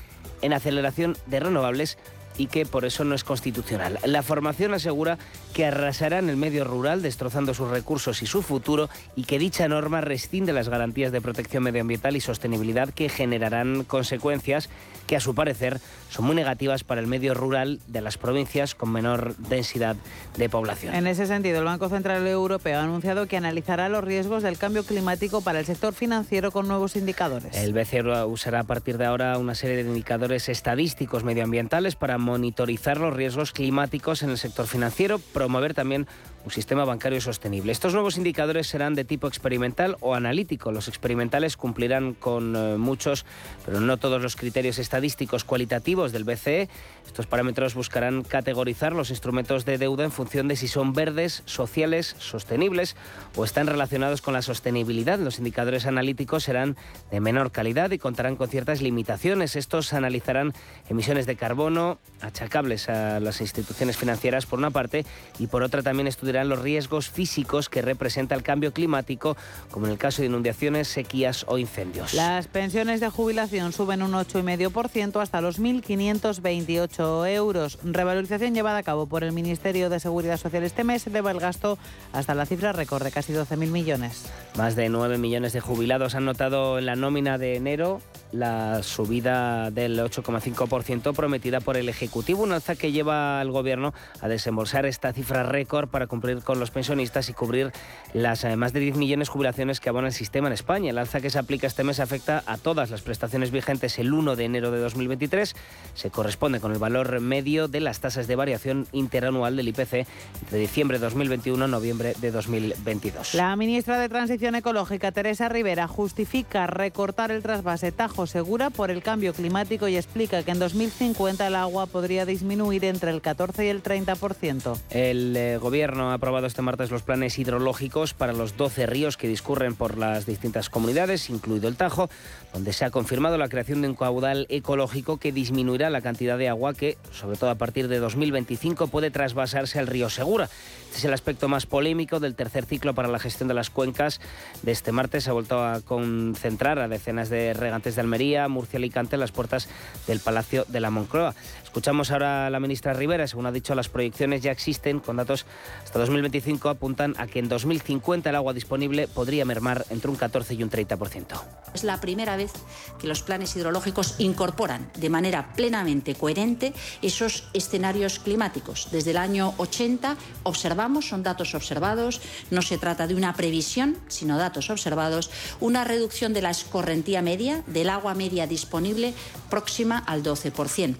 [0.40, 1.98] en aceleración de renovables
[2.38, 3.99] y que por eso no es constitucional.
[4.05, 5.18] La formación asegura
[5.53, 9.68] que arrasará en el medio rural, destrozando sus recursos y su futuro, y que dicha
[9.68, 14.68] norma rescinde las garantías de protección medioambiental y sostenibilidad que generarán consecuencias
[15.07, 15.81] que, a su parecer,
[16.16, 19.96] son muy negativas para el medio rural de las provincias con menor densidad
[20.38, 20.94] de población.
[20.94, 24.83] En ese sentido, el Banco Central Europeo ha anunciado que analizará los riesgos del cambio
[24.83, 27.55] climático para el sector financiero con nuevos indicadores.
[27.55, 32.96] El BCE usará a partir de ahora una serie de indicadores estadísticos medioambientales para monitorizar
[32.96, 36.07] los riesgos climáticos en el sector financiero, promover también
[36.46, 37.72] un sistema bancario sostenible.
[37.72, 40.70] Estos nuevos indicadores serán de tipo experimental o analítico.
[40.70, 43.26] Los experimentales cumplirán con eh, muchos,
[43.64, 46.68] pero no todos los criterios estadísticos cualitativos del BCE.
[47.06, 52.14] Estos parámetros buscarán categorizar los instrumentos de deuda en función de si son verdes, sociales,
[52.18, 52.96] sostenibles
[53.36, 55.18] o están relacionados con la sostenibilidad.
[55.18, 56.76] Los indicadores analíticos serán
[57.10, 59.56] de menor calidad y contarán con ciertas limitaciones.
[59.56, 60.52] Estos analizarán
[60.88, 65.06] emisiones de carbono achacables a las instituciones financieras por una parte
[65.38, 69.36] y por otra también estudiarán los riesgos físicos que representa el cambio climático,
[69.70, 72.14] como en el caso de inundaciones, sequías o incendios.
[72.14, 77.78] Las pensiones de jubilación suben un 8,5% hasta los 1.528 euros.
[77.82, 81.78] Revalorización llevada a cabo por el Ministerio de Seguridad Social este mes eleva el gasto
[82.12, 84.26] hasta la cifra récord de casi 12.000 millones.
[84.56, 88.00] Más de 9 millones de jubilados han notado en la nómina de enero
[88.32, 94.28] la subida del 8,5% prometida por el Ejecutivo, un alza que lleva al Gobierno a
[94.28, 97.72] desembolsar esta cifra récord para cumplir con los pensionistas y cubrir
[98.12, 100.90] las eh, más de 10 millones de jubilaciones que abona el sistema en España.
[100.90, 104.36] El alza que se aplica este mes afecta a todas las prestaciones vigentes el 1
[104.36, 105.54] de enero de 2023.
[105.94, 110.07] Se corresponde con el valor medio de las tasas de variación interanual del IPC
[110.42, 113.34] entre diciembre de 2021 y noviembre de 2022.
[113.34, 119.02] La ministra de Transición Ecológica, Teresa Rivera, justifica recortar el trasvase Tajo Segura por el
[119.02, 123.68] cambio climático y explica que en 2050 el agua podría disminuir entre el 14 y
[123.68, 124.78] el 30%.
[124.88, 129.28] El eh, Gobierno ha aprobado este martes los planes hidrológicos para los 12 ríos que
[129.28, 132.08] discurren por las distintas comunidades, incluido el Tajo,
[132.54, 136.48] donde se ha confirmado la creación de un caudal ecológico que disminuirá la cantidad de
[136.48, 140.48] agua que, sobre todo a partir de 2025, puede trasvasarse al río Segura.
[140.86, 144.20] Este es el aspecto más polémico del tercer ciclo para la gestión de las cuencas.
[144.62, 148.78] De este martes se ha vuelto a concentrar a decenas de regantes de Almería, Murcia,
[148.78, 149.68] Alicante en las puertas
[150.07, 151.34] del Palacio de la Moncloa.
[151.77, 153.27] Escuchamos ahora a la ministra Rivera.
[153.27, 155.45] Según ha dicho, las proyecciones ya existen con datos
[155.85, 160.55] hasta 2025 apuntan a que en 2050 el agua disponible podría mermar entre un 14
[160.55, 161.39] y un 30%.
[161.74, 162.51] Es la primera vez
[162.99, 166.72] que los planes hidrológicos incorporan de manera plenamente coherente
[167.03, 168.89] esos escenarios climáticos.
[168.91, 174.39] Desde el año 80 observamos, son datos observados, no se trata de una previsión, sino
[174.39, 179.12] datos observados, una reducción de la escorrentía media, del agua media disponible,
[179.51, 180.97] próxima al 12%.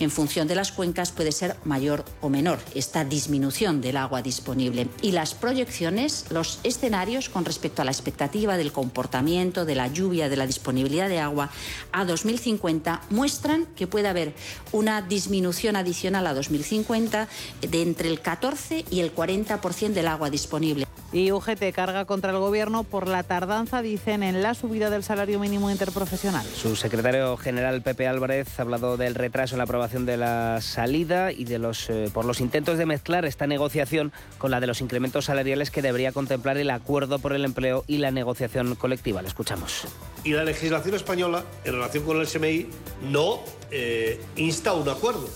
[0.00, 4.88] En función de las cuencas puede ser mayor o menor esta disminución del agua disponible.
[5.00, 10.28] Y las proyecciones, los escenarios con respecto a la expectativa del comportamiento, de la lluvia,
[10.28, 11.50] de la disponibilidad de agua
[11.92, 14.34] a 2050 muestran que puede haber
[14.72, 17.28] una disminución adicional a 2050
[17.60, 20.87] de entre el 14 y el 40% del agua disponible.
[21.12, 25.38] Y UGT carga contra el gobierno por la tardanza, dicen, en la subida del salario
[25.38, 26.46] mínimo interprofesional.
[26.46, 31.32] Su secretario general Pepe Álvarez ha hablado del retraso en la aprobación de la salida
[31.32, 34.80] y de los eh, por los intentos de mezclar esta negociación con la de los
[34.80, 39.22] incrementos salariales que debería contemplar el acuerdo por el empleo y la negociación colectiva.
[39.22, 39.86] Le escuchamos.
[40.24, 42.66] Y la legislación española, en relación con el SMI,
[43.10, 43.40] no
[43.70, 45.28] eh, insta a un acuerdo,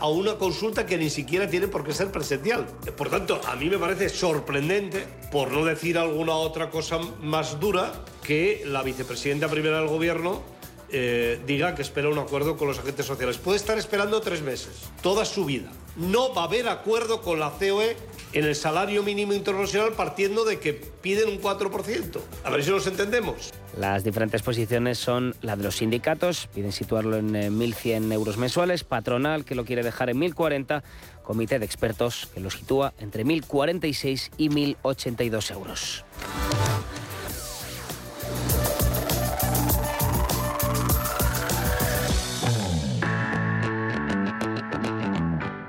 [0.00, 2.66] a una consulta que ni siquiera tiene por qué ser presencial.
[2.96, 7.92] Por tanto, a mí me parece sorprendente, por no decir alguna otra cosa más dura,
[8.24, 10.42] que la vicepresidenta primera del gobierno
[10.90, 13.38] eh, diga que espera un acuerdo con los agentes sociales.
[13.38, 15.70] Puede estar esperando tres meses, toda su vida.
[15.96, 17.96] No va a haber acuerdo con la COE
[18.32, 22.20] en el salario mínimo internacional partiendo de que piden un 4%.
[22.42, 23.52] A ver si nos entendemos.
[23.78, 28.82] Las diferentes posiciones son la de los sindicatos, piden situarlo en 1.100 eh, euros mensuales,
[28.84, 30.82] patronal que lo quiere dejar en 1.040,
[31.22, 36.04] comité de expertos que lo sitúa entre 1.046 y 1.082 euros.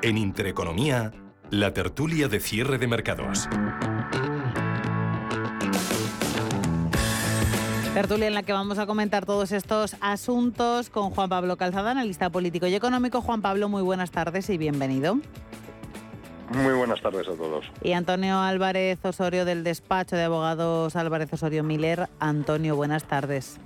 [0.05, 1.11] En Intereconomía,
[1.49, 3.49] la tertulia de cierre de mercados.
[7.95, 12.29] Tertulia en la que vamos a comentar todos estos asuntos con Juan Pablo Calzada, analista
[12.29, 13.21] político y económico.
[13.21, 15.15] Juan Pablo, muy buenas tardes y bienvenido.
[16.51, 17.65] Muy buenas tardes a todos.
[17.81, 22.09] Y Antonio Álvarez Osorio del despacho de abogados Álvarez Osorio Miller.
[22.19, 23.59] Antonio, buenas tardes.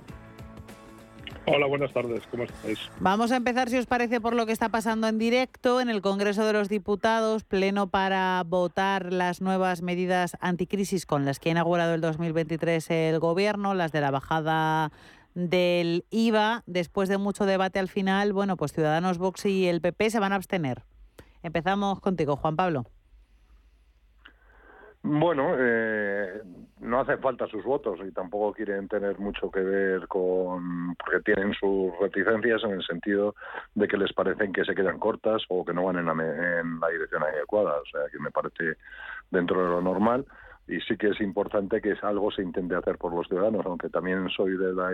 [1.52, 2.78] Hola, buenas tardes, ¿cómo estáis?
[3.00, 6.00] Vamos a empezar, si os parece, por lo que está pasando en directo en el
[6.00, 11.52] Congreso de los Diputados, pleno para votar las nuevas medidas anticrisis con las que ha
[11.52, 14.92] inaugurado el 2023 el Gobierno, las de la bajada
[15.34, 16.62] del IVA.
[16.66, 20.32] Después de mucho debate al final, bueno, pues Ciudadanos, Vox y el PP se van
[20.32, 20.84] a abstener.
[21.42, 22.84] Empezamos contigo, Juan Pablo.
[25.02, 26.42] Bueno, eh,
[26.80, 31.54] no hace falta sus votos y tampoco quieren tener mucho que ver con, porque tienen
[31.54, 33.34] sus reticencias en el sentido
[33.74, 36.80] de que les parecen que se quedan cortas o que no van en la, en
[36.80, 37.80] la dirección adecuada.
[37.80, 38.76] O sea, que me parece
[39.30, 40.26] dentro de lo normal
[40.70, 44.28] y sí que es importante que algo se intente hacer por los ciudadanos, aunque también
[44.28, 44.90] soy de la,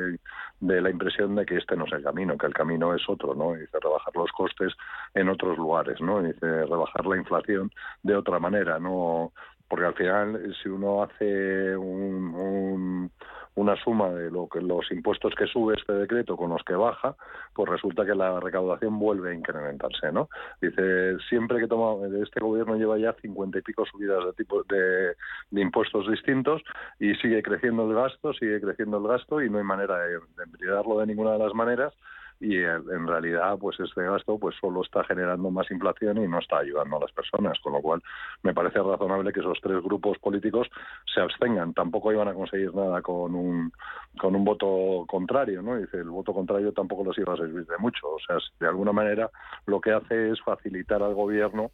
[0.61, 3.35] de la impresión de que este no es el camino, que el camino es otro,
[3.35, 3.53] ¿no?
[3.53, 4.73] Dice rebajar los costes
[5.15, 6.23] en otros lugares, ¿no?
[6.23, 7.71] Dice rebajar la inflación
[8.03, 9.33] de otra manera, no
[9.69, 13.11] porque al final si uno hace un,
[13.57, 17.17] una suma de lo que los impuestos que sube este decreto con los que baja,
[17.55, 20.29] pues resulta que la recaudación vuelve a incrementarse, ¿no?
[20.61, 25.14] Dice siempre que toma este gobierno lleva ya cincuenta y pico subidas de tipo de,
[25.51, 26.62] de, impuestos distintos
[27.01, 30.67] y sigue creciendo el gasto, sigue creciendo el gasto y no hay manera de, de
[30.67, 31.93] de ninguna de las maneras
[32.41, 36.59] y en realidad pues este gasto pues solo está generando más inflación y no está
[36.59, 38.03] ayudando a las personas con lo cual
[38.43, 40.68] me parece razonable que esos tres grupos políticos
[41.12, 43.72] se abstengan tampoco iban a conseguir nada con un
[44.18, 45.76] con un voto contrario, ¿no?
[45.76, 48.09] Dice, el voto contrario tampoco los iba a servir de mucho.
[48.09, 49.30] O sea, de alguna manera
[49.66, 51.70] lo que hace es facilitar al gobierno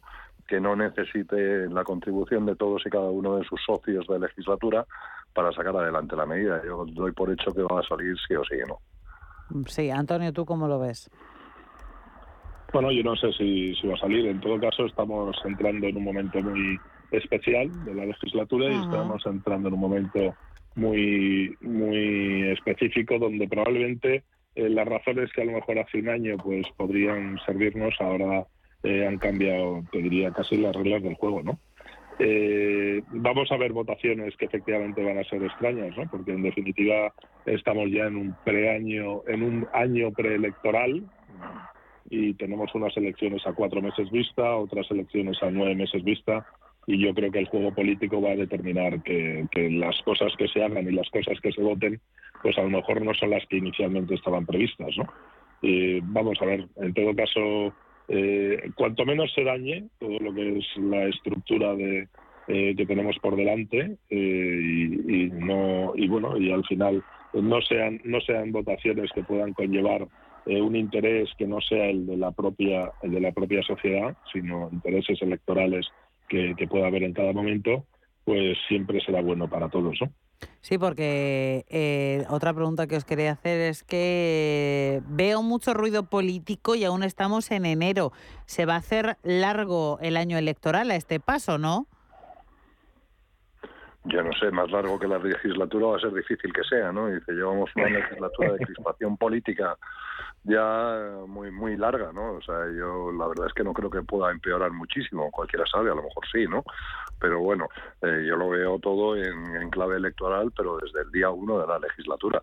[0.47, 4.85] que no necesite la contribución de todos y cada uno de sus socios de legislatura
[5.33, 6.61] para sacar adelante la medida.
[6.65, 8.79] Yo doy por hecho que va a salir sí o sí, ¿no?
[9.67, 11.09] Sí, Antonio, ¿tú cómo lo ves?
[12.71, 14.25] Bueno, yo no sé si, si va a salir.
[14.25, 16.79] En todo caso, estamos entrando en un momento muy
[17.11, 20.35] especial de la legislatura y estamos entrando en un momento
[20.75, 24.23] muy muy específico donde probablemente
[24.55, 28.47] eh, las razones que a lo mejor hace un año pues podrían servirnos ahora
[28.81, 31.59] eh, han cambiado te diría casi las reglas del juego no
[32.19, 37.13] eh, vamos a ver votaciones que efectivamente van a ser extrañas no porque en definitiva
[37.45, 41.03] estamos ya en un preaño en un año preelectoral
[42.09, 46.45] y tenemos unas elecciones a cuatro meses vista otras elecciones a nueve meses vista
[46.85, 50.63] y yo creo que el juego político va a determinar que, las cosas que se
[50.63, 51.99] hagan y las cosas que se voten,
[52.41, 55.07] pues a lo mejor no son las que inicialmente estaban previstas, ¿no?
[56.03, 57.73] vamos a ver, en todo caso,
[58.07, 62.07] eh, cuanto menos se dañe todo lo que es la estructura de,
[62.47, 68.01] eh, que tenemos por delante eh, y, no y bueno y al final no sean
[68.03, 70.07] no sean votaciones que puedan conllevar
[70.45, 74.69] un interés que no sea el de la propia el de la propia sociedad sino
[74.73, 75.87] intereses electorales
[76.27, 77.85] que, pueda haber en cada momento,
[78.23, 80.11] pues siempre será bueno para todos, ¿no?
[80.63, 86.75] Sí, porque eh, otra pregunta que os quería hacer es que veo mucho ruido político
[86.75, 88.13] y aún estamos en enero.
[88.45, 91.85] ¿Se va a hacer largo el año electoral a este paso, no?
[94.05, 97.07] Yo no sé, más largo que la legislatura va a ser difícil que sea, ¿no?
[97.07, 99.77] Dice, llevamos una legislatura de crispación política
[100.43, 102.33] ya muy muy larga, ¿no?
[102.33, 105.91] O sea, yo la verdad es que no creo que pueda empeorar muchísimo, cualquiera sabe,
[105.91, 106.63] a lo mejor sí, ¿no?
[107.19, 107.67] Pero bueno,
[108.01, 111.67] eh, yo lo veo todo en, en, clave electoral, pero desde el día uno de
[111.67, 112.41] la legislatura,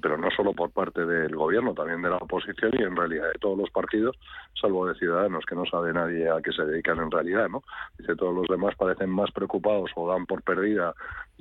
[0.00, 3.38] pero no solo por parte del gobierno, también de la oposición y en realidad de
[3.40, 4.16] todos los partidos,
[4.60, 7.62] salvo de Ciudadanos, que no sabe nadie a qué se dedican en realidad, ¿no?
[7.98, 10.94] Dice, todos los demás parecen más preocupados o dan por perdida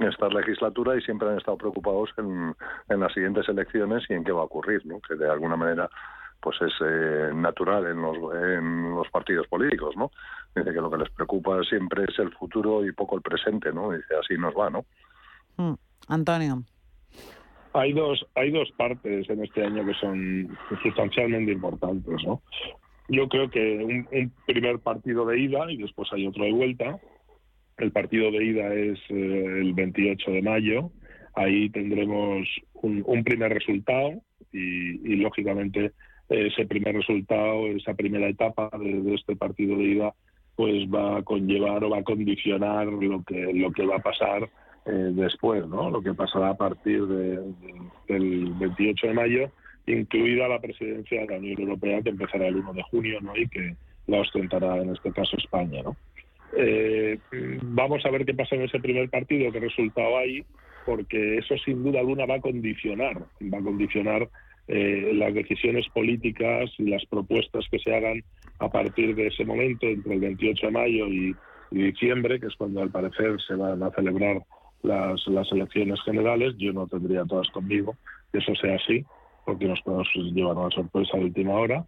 [0.03, 2.55] esta legislatura y siempre han estado preocupados en,
[2.89, 4.99] en las siguientes elecciones y en qué va a ocurrir, ¿no?
[5.01, 5.89] Que de alguna manera
[6.41, 10.11] pues es eh, natural en los, en los partidos políticos, ¿no?
[10.55, 13.91] Dice que lo que les preocupa siempre es el futuro y poco el presente, ¿no?
[13.91, 14.85] Dice, así nos va, ¿no?
[15.57, 15.73] Mm.
[16.07, 16.63] Antonio.
[17.73, 22.41] Hay dos, hay dos partes en este año que son sustancialmente importantes, ¿no?
[23.09, 26.99] Yo creo que un, un primer partido de ida y después hay otro de vuelta.
[27.79, 30.91] El partido de ida es eh, el 28 de mayo.
[31.33, 34.21] Ahí tendremos un, primer resultado
[34.51, 35.93] y, lógicamente
[36.27, 40.13] ese primer resultado, esa primera etapa de, este partido de ida,
[40.55, 44.49] pues va a conllevar o va a condicionar lo que lo que va a pasar
[44.85, 45.89] eh, después, ¿no?
[45.89, 47.39] Lo que pasará a partir de,
[48.07, 49.51] del 28 de mayo,
[49.87, 53.35] incluida la presidencia de la Unión Europea que empezará el 1 de junio, ¿no?
[53.35, 53.75] Y que
[54.07, 55.95] la ostentará en este caso España, ¿no?
[56.57, 57.17] Eh,
[57.63, 60.43] vamos a ver qué pasa en ese primer partido, qué resultado hay,
[60.85, 64.29] porque eso sin duda alguna va a condicionar, va a condicionar
[64.67, 68.23] eh, las decisiones políticas y las propuestas que se hagan
[68.59, 71.35] a partir de ese momento, entre el 28 de mayo y,
[71.71, 74.41] diciembre, que es cuando al parecer se van a celebrar
[74.81, 76.55] las, las elecciones generales.
[76.57, 77.95] Yo no tendría todas conmigo
[78.31, 79.05] que eso sea así,
[79.45, 81.85] porque nos podemos llevar una sorpresa de última hora.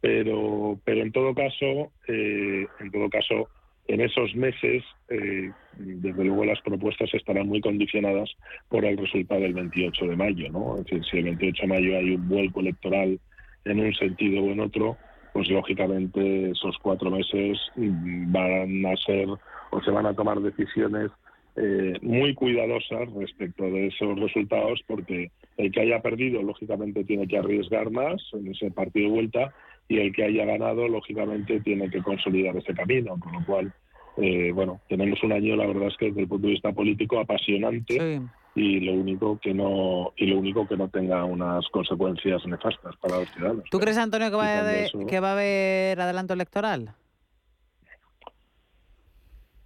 [0.00, 3.48] Pero, pero en todo caso, eh, en todo caso,
[3.86, 8.30] en esos meses, eh, desde luego las propuestas estarán muy condicionadas
[8.68, 10.50] por el resultado del 28 de mayo.
[10.50, 10.78] ¿no?
[10.78, 13.18] Es decir, si el 28 de mayo hay un vuelco electoral
[13.64, 14.96] en un sentido o en otro,
[15.32, 19.28] pues lógicamente esos cuatro meses van a ser
[19.70, 21.10] o se van a tomar decisiones
[21.56, 27.38] eh, muy cuidadosas respecto de esos resultados, porque el que haya perdido, lógicamente, tiene que
[27.38, 29.54] arriesgar más en ese partido de vuelta
[29.88, 33.72] y el que haya ganado, lógicamente, tiene que consolidar ese camino, con lo cual,
[34.16, 37.18] eh, bueno, tenemos un año, la verdad es que desde el punto de vista político
[37.18, 38.20] apasionante
[38.54, 43.18] y lo único que no y lo único que no tenga unas consecuencias nefastas para
[43.18, 43.64] los ciudadanos.
[43.70, 46.94] ¿Tú crees, Antonio, que va, que va a haber adelanto electoral?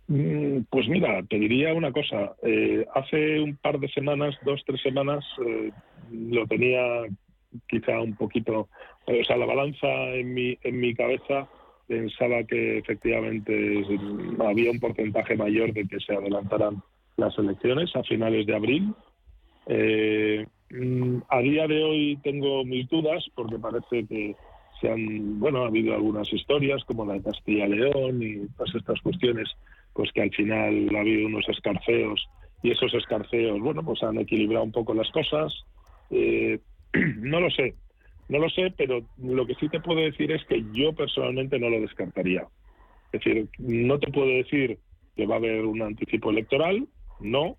[0.09, 2.35] Mm, pues mira, te diría una cosa.
[2.43, 5.71] Eh, hace un par de semanas, dos, tres semanas, eh,
[6.11, 6.81] lo tenía
[7.69, 8.69] quizá un poquito,
[9.09, 11.49] o sea, la balanza en mi, en mi cabeza
[11.87, 13.85] pensaba que efectivamente
[14.39, 16.83] había un porcentaje mayor de que se adelantaran
[17.17, 18.95] las elecciones a finales de abril.
[19.67, 24.37] Eh, mm, a día de hoy tengo mis dudas porque parece que
[24.81, 29.49] se han, bueno, ha habido algunas historias como la de Castilla-León y todas estas cuestiones,
[29.95, 32.29] pues que al final ha habido unos escarceos
[32.63, 35.53] y esos escarceos, bueno, pues han equilibrado un poco las cosas.
[36.11, 36.61] Eh,
[37.19, 37.75] no lo sé,
[38.29, 41.71] no lo sé, pero lo que sí te puedo decir es que yo personalmente no
[41.71, 42.47] lo descartaría.
[43.13, 44.79] Es decir, no te puedo decir
[45.17, 46.87] que va a haber un anticipo electoral,
[47.21, 47.57] no,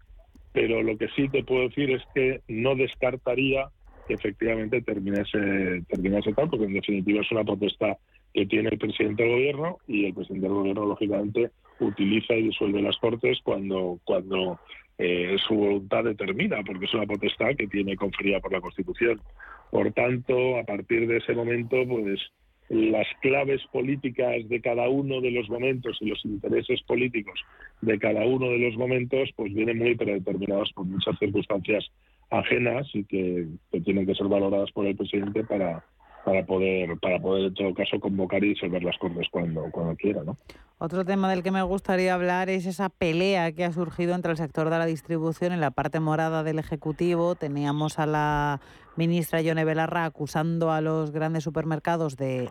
[0.54, 3.70] pero lo que sí te puedo decir es que no descartaría
[4.08, 7.98] que efectivamente terminase, terminase tal, porque en definitiva es una protesta
[8.34, 12.82] que tiene el presidente del gobierno y el presidente del gobierno lógicamente utiliza y disuelve
[12.82, 14.60] las cortes cuando cuando
[14.98, 19.20] eh, su voluntad determina porque es una potestad que tiene conferida por la Constitución
[19.72, 22.20] por tanto a partir de ese momento pues
[22.70, 27.40] las claves políticas de cada uno de los momentos y los intereses políticos
[27.82, 31.86] de cada uno de los momentos pues vienen muy predeterminados por muchas circunstancias
[32.30, 33.48] ajenas y que
[33.84, 35.84] tienen que ser valoradas por el presidente para
[36.24, 40.24] para poder, para poder en todo caso convocar y disolver las Cortes cuando, cuando quiera.
[40.24, 40.38] ¿no?
[40.78, 44.38] Otro tema del que me gustaría hablar es esa pelea que ha surgido entre el
[44.38, 47.36] sector de la distribución y la parte morada del Ejecutivo.
[47.36, 48.62] Teníamos a la
[49.00, 52.50] ministra Yone Belarra acusando a los grandes supermercados de,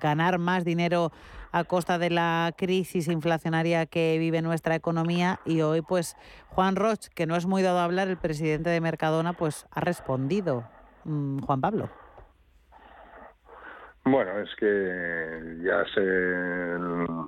[0.00, 1.10] ganar más dinero
[1.50, 6.16] a costa de la crisis inflacionaria que vive nuestra economía y hoy pues
[6.50, 9.80] Juan Roch, que no es muy dado a hablar, el presidente de Mercadona, pues ha
[9.80, 10.64] respondido.
[11.04, 12.05] Mm, Juan Pablo.
[14.08, 16.00] Bueno, es que ya se,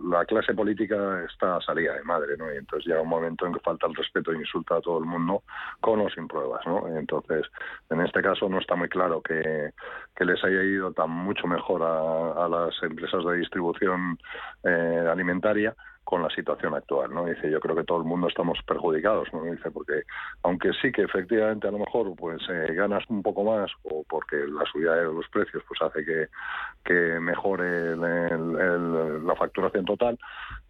[0.09, 2.55] la clase política está salida de madre, ¿no?
[2.55, 5.05] Y entonces llega un momento en que falta el respeto e insulta a todo el
[5.05, 5.43] mundo
[5.81, 6.87] con o sin pruebas, ¿no?
[6.97, 7.47] entonces,
[7.91, 9.72] en este caso no está muy claro que,
[10.20, 14.16] les haya ido tan mucho mejor a, a las empresas de distribución
[14.62, 15.74] eh, alimentaria
[16.09, 17.26] con la situación actual, ¿no?
[17.26, 19.42] Dice, yo creo que todo el mundo estamos perjudicados, ¿no?
[19.42, 20.04] Dice, porque
[20.42, 24.36] aunque sí que efectivamente a lo mejor pues eh, ganas un poco más o porque
[24.36, 26.28] la subida de los precios pues hace que,
[26.82, 30.18] que mejore la facturación total,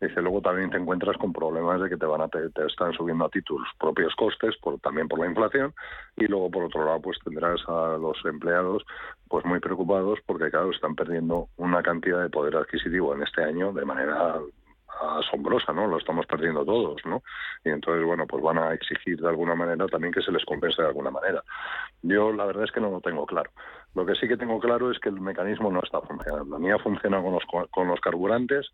[0.01, 3.26] dice, luego también te encuentras con problemas de que te van a te, están subiendo
[3.26, 5.72] a ti tus propios costes, por, también por la inflación,
[6.16, 8.84] y luego por otro lado pues tendrás a los empleados
[9.28, 13.72] pues muy preocupados porque claro están perdiendo una cantidad de poder adquisitivo en este año
[13.72, 14.41] de manera
[15.19, 15.87] asombrosa, ¿no?
[15.87, 17.23] Lo estamos perdiendo todos, ¿no?
[17.65, 20.83] Y entonces, bueno, pues van a exigir de alguna manera también que se les compense
[20.83, 21.43] de alguna manera.
[22.03, 23.51] Yo la verdad es que no lo tengo claro.
[23.95, 26.59] Lo que sí que tengo claro es que el mecanismo no está funcionando.
[26.59, 28.71] Ni ha funcionado con los, con los carburantes,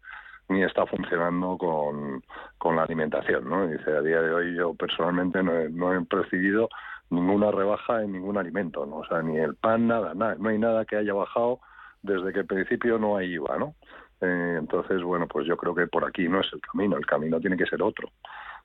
[0.49, 2.23] ni está funcionando con,
[2.59, 3.67] con la alimentación, ¿no?
[3.67, 6.69] Dice, a día de hoy yo personalmente no he, no he percibido
[7.11, 8.97] ninguna rebaja en ningún alimento, ¿no?
[8.97, 11.61] O sea, ni el pan, nada, nada, no hay nada que haya bajado
[12.03, 13.75] desde que al principio no hay IVA, ¿no?
[14.21, 17.41] Eh, entonces, bueno, pues yo creo que por aquí no es el camino, el camino
[17.41, 18.09] tiene que ser otro.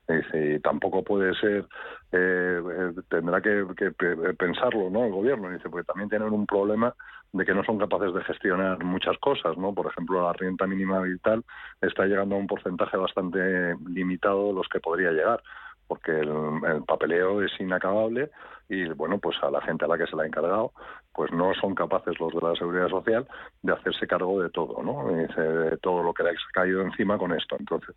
[0.07, 1.67] Dice, tampoco puede ser,
[2.11, 3.63] eh, eh, tendrá que,
[4.37, 5.05] pensarlo, ¿no?
[5.05, 6.95] El gobierno, dice, porque también tienen un problema
[7.31, 9.71] de que no son capaces de gestionar muchas cosas, ¿no?
[9.71, 11.43] Por ejemplo, la renta mínima vital
[11.79, 15.43] está llegando a un porcentaje bastante limitado de los que podría llegar
[15.89, 18.29] porque el, papeleo es inacabable
[18.69, 20.71] y bueno pues a la gente a la que se la ha encargado
[21.13, 23.27] pues no son capaces los de la seguridad social
[23.63, 27.33] de hacerse cargo de todo no de todo lo que le ha caído encima con
[27.33, 27.95] esto entonces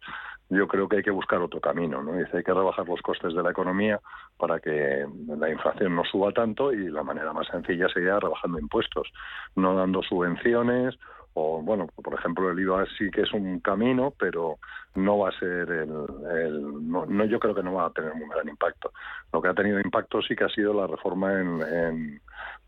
[0.48, 3.34] yo creo que hay que buscar otro camino no dice hay que rebajar los costes
[3.34, 4.00] de la economía
[4.38, 9.12] para que la inflación no suba tanto y la manera más sencilla sería rebajando impuestos
[9.54, 10.98] no dando subvenciones
[11.34, 14.58] o bueno, por ejemplo el IVA sí que es un camino, pero
[14.94, 15.90] no va a ser el,
[16.36, 18.92] el no, no, yo creo que no va a tener un gran impacto.
[19.32, 22.20] Lo que ha tenido impacto sí que ha sido la reforma en, en,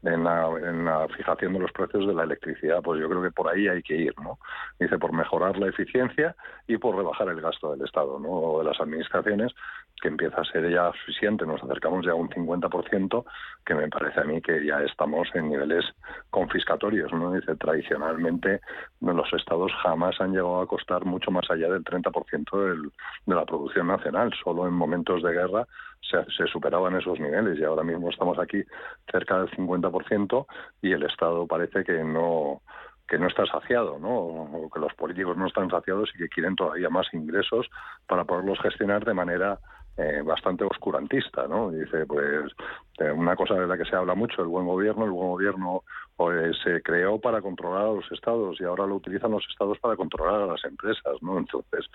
[0.04, 3.68] en, la, fijación de los precios de la electricidad, pues yo creo que por ahí
[3.68, 4.38] hay que ir, ¿no?
[4.78, 6.34] Dice por mejorar la eficiencia
[6.66, 8.28] y por rebajar el gasto del Estado, ¿no?
[8.28, 9.52] O de las administraciones,
[10.00, 13.24] que empieza a ser ya suficiente, nos acercamos ya a un 50%,
[13.64, 15.84] que me parece a mí que ya estamos en niveles
[16.30, 17.32] confiscatorios, ¿no?
[17.32, 18.60] Dice, tradicionalmente
[19.00, 22.12] los estados jamás han llegado a costar mucho más allá del 30%
[22.52, 22.92] del,
[23.26, 25.66] de la producción nacional, solo en momentos de guerra
[26.00, 28.62] se, se superaban esos niveles y ahora mismo estamos aquí
[29.10, 30.46] cerca del 50%
[30.82, 32.62] y el Estado parece que no
[33.06, 34.08] que no está saciado, ¿no?
[34.08, 37.68] O que los políticos no están saciados y que quieren todavía más ingresos
[38.06, 39.58] para poderlos gestionar de manera
[39.96, 41.70] eh, bastante oscurantista, ¿no?
[41.70, 42.50] Dice, pues,
[42.98, 45.82] eh, una cosa de la que se habla mucho, el buen gobierno, el buen gobierno
[46.16, 49.96] pues, se creó para controlar a los estados y ahora lo utilizan los estados para
[49.96, 51.38] controlar a las empresas, ¿no?
[51.38, 51.86] Entonces,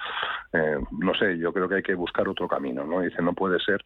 [0.54, 3.02] eh, no sé, yo creo que hay que buscar otro camino, ¿no?
[3.02, 3.82] Dice, no puede ser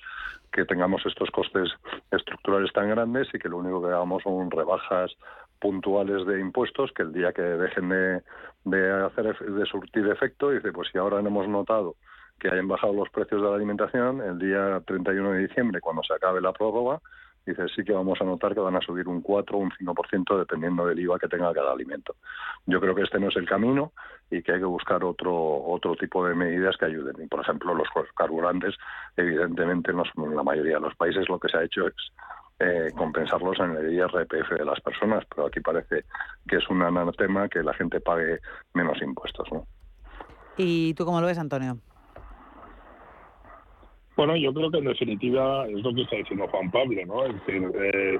[0.51, 1.69] que tengamos estos costes
[2.11, 5.11] estructurales tan grandes y que lo único que hagamos son rebajas
[5.59, 8.21] puntuales de impuestos que el día que dejen de,
[8.65, 11.95] de hacer de surtir efecto dice pues si ahora no hemos notado
[12.39, 16.13] que hayan bajado los precios de la alimentación el día 31 de diciembre, cuando se
[16.13, 16.99] acabe la prórroga,
[17.45, 20.37] dice sí que vamos a notar que van a subir un 4 o un 5%
[20.37, 22.15] dependiendo del IVA que tenga cada alimento.
[22.65, 23.91] Yo creo que este no es el camino
[24.29, 27.15] y que hay que buscar otro otro tipo de medidas que ayuden.
[27.21, 28.75] Y, por ejemplo, los carburantes,
[29.17, 31.93] evidentemente en, la mayoría de los países lo que se ha hecho es
[32.59, 36.05] eh, compensarlos en el IRPF de las personas, pero aquí parece
[36.47, 38.39] que es un anatema que la gente pague
[38.73, 39.47] menos impuestos.
[39.51, 39.65] ¿no?
[40.57, 41.77] ¿Y tú cómo lo ves, Antonio?
[44.25, 47.25] Bueno, yo creo que en definitiva es lo que está diciendo Juan Pablo, ¿no?
[47.25, 48.17] Es decir, eh,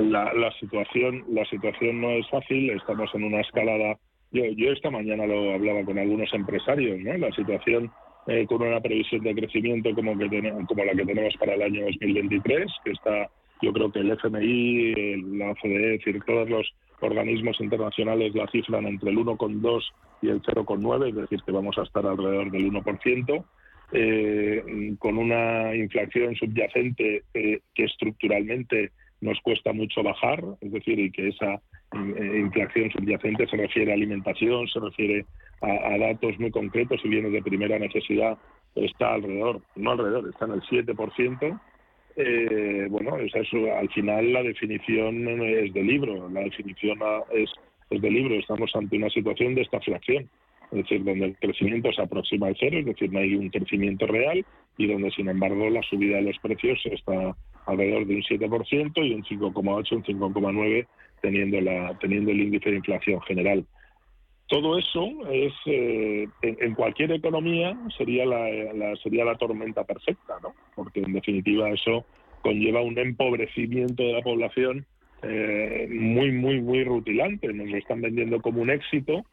[0.00, 3.98] la, situación la situación no es fácil, estamos en una escalada.
[4.32, 7.12] Yo, yo esta mañana lo hablaba con algunos empresarios, ¿no?
[7.18, 7.92] La situación
[8.26, 10.28] eh, con una previsión de crecimiento como que
[10.66, 13.28] como la que tenemos para el año 2023, que está,
[13.60, 18.86] yo creo que el FMI, la OCDE, es decir, todos los organismos internacionales la cifran
[18.86, 19.82] entre el 1,2
[20.22, 23.44] y el 0,9, es decir, que vamos a estar alrededor del 1%
[23.92, 31.10] eh, con una inflación subyacente eh, que estructuralmente nos cuesta mucho bajar, es decir, y
[31.10, 35.26] que esa eh, inflación subyacente se refiere a alimentación, se refiere
[35.60, 38.36] a, datos muy concretos y bienes de primera necesidad,
[38.74, 41.60] está alrededor, no alrededor, está en el 7%.
[42.16, 46.98] Eh, bueno, es eso, al final la definición es de libro, la definición
[47.32, 47.50] es,
[47.90, 50.28] es de libro, estamos ante una situación de esta inflación
[50.72, 54.06] es decir, donde el crecimiento se aproxima al cero, es decir, no hay un crecimiento
[54.06, 54.44] real
[54.76, 57.36] y donde, sin embargo, la subida de los precios está
[57.66, 60.86] alrededor de un 7% y un 5,8, un 5,9
[61.22, 63.64] teniendo, la, teniendo el índice de inflación general.
[64.46, 70.54] Todo eso es eh, en, cualquier economía sería la, sería la tormenta perfecta, ¿no?
[70.74, 72.04] Porque en definitiva eso
[72.42, 74.84] conlleva un empobrecimiento de la población
[75.22, 77.50] eh, muy muy muy rutilante.
[77.54, 79.24] Nos lo están vendiendo como un éxito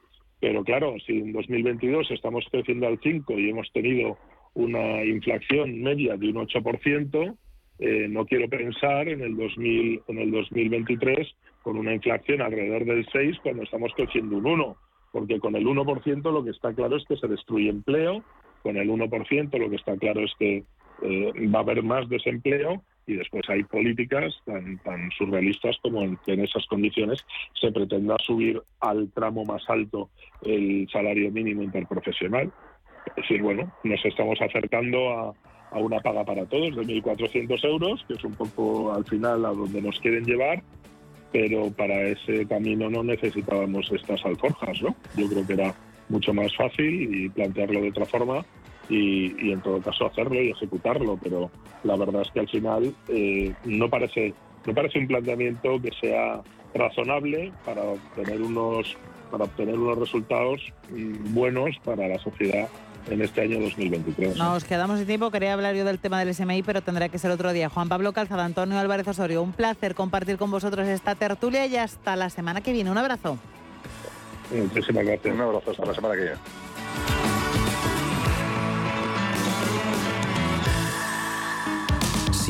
[0.42, 4.18] pero claro, si en 2022 estamos creciendo al 5 y hemos tenido
[4.56, 7.38] una inflación media de un 8%,
[7.78, 11.28] eh, no quiero pensar en el, 2000, en el 2023
[11.62, 14.76] con una inflación alrededor del 6 cuando estamos creciendo un 1,
[15.12, 18.24] porque con el 1% lo que está claro es que se destruye empleo,
[18.64, 20.64] con el 1% lo que está claro es que
[21.04, 26.18] eh, va a haber más desempleo y después hay políticas tan, tan surrealistas como en
[26.26, 27.26] que en esas condiciones
[27.60, 30.10] se pretenda subir al tramo más alto
[30.44, 32.52] el salario mínimo interprofesional.
[33.08, 35.34] Es decir, bueno, nos estamos acercando a,
[35.72, 39.50] a una paga para todos de 1.400 euros, que es un poco al final a
[39.50, 40.62] donde nos quieren llevar,
[41.32, 44.96] pero para ese camino no necesitábamos estas alforjas, ¿no?
[45.16, 45.74] Yo creo que era
[46.10, 48.46] mucho más fácil y plantearlo de otra forma
[48.92, 51.50] y, en todo caso hacerlo y ejecutarlo, pero
[51.84, 54.34] la verdad es que al final eh, no parece
[54.66, 56.42] no parece un planteamiento que sea
[56.74, 58.98] razonable para obtener unos
[59.32, 62.68] para obtener unos resultados mm, buenos para la sociedad
[63.10, 64.38] en este año 2023.
[64.38, 65.32] Nos quedamos sin tiempo.
[65.32, 67.70] Quería hablar yo del tema del SMI, pero tendrá que ser otro día.
[67.70, 72.16] Juan Pablo Calzada, Antonio Álvarez Osorio, un placer compartir con vosotros esta tertulia y hasta
[72.16, 72.92] la semana que viene.
[72.92, 73.40] Un abrazo.
[74.52, 75.34] Muchísimas gracias.
[75.34, 75.72] Un abrazo.
[75.72, 76.38] Hasta la semana que viene.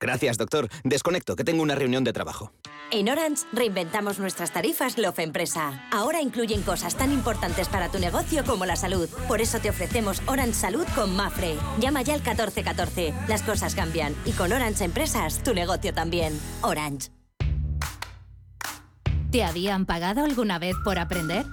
[0.00, 0.68] Gracias, doctor.
[0.84, 2.52] Desconecto, que tengo una reunión de trabajo.
[2.90, 5.86] En Orange reinventamos nuestras tarifas Love Empresa.
[5.90, 9.08] Ahora incluyen cosas tan importantes para tu negocio como la salud.
[9.26, 11.56] Por eso te ofrecemos Orange Salud con Mafre.
[11.80, 13.12] Llama ya al 1414.
[13.28, 14.14] Las cosas cambian.
[14.24, 16.38] Y con Orange Empresas, tu negocio también.
[16.62, 17.10] Orange.
[19.30, 21.44] ¿Te habían pagado alguna vez por aprender?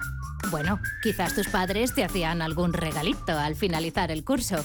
[0.50, 4.64] Bueno, quizás tus padres te hacían algún regalito al finalizar el curso.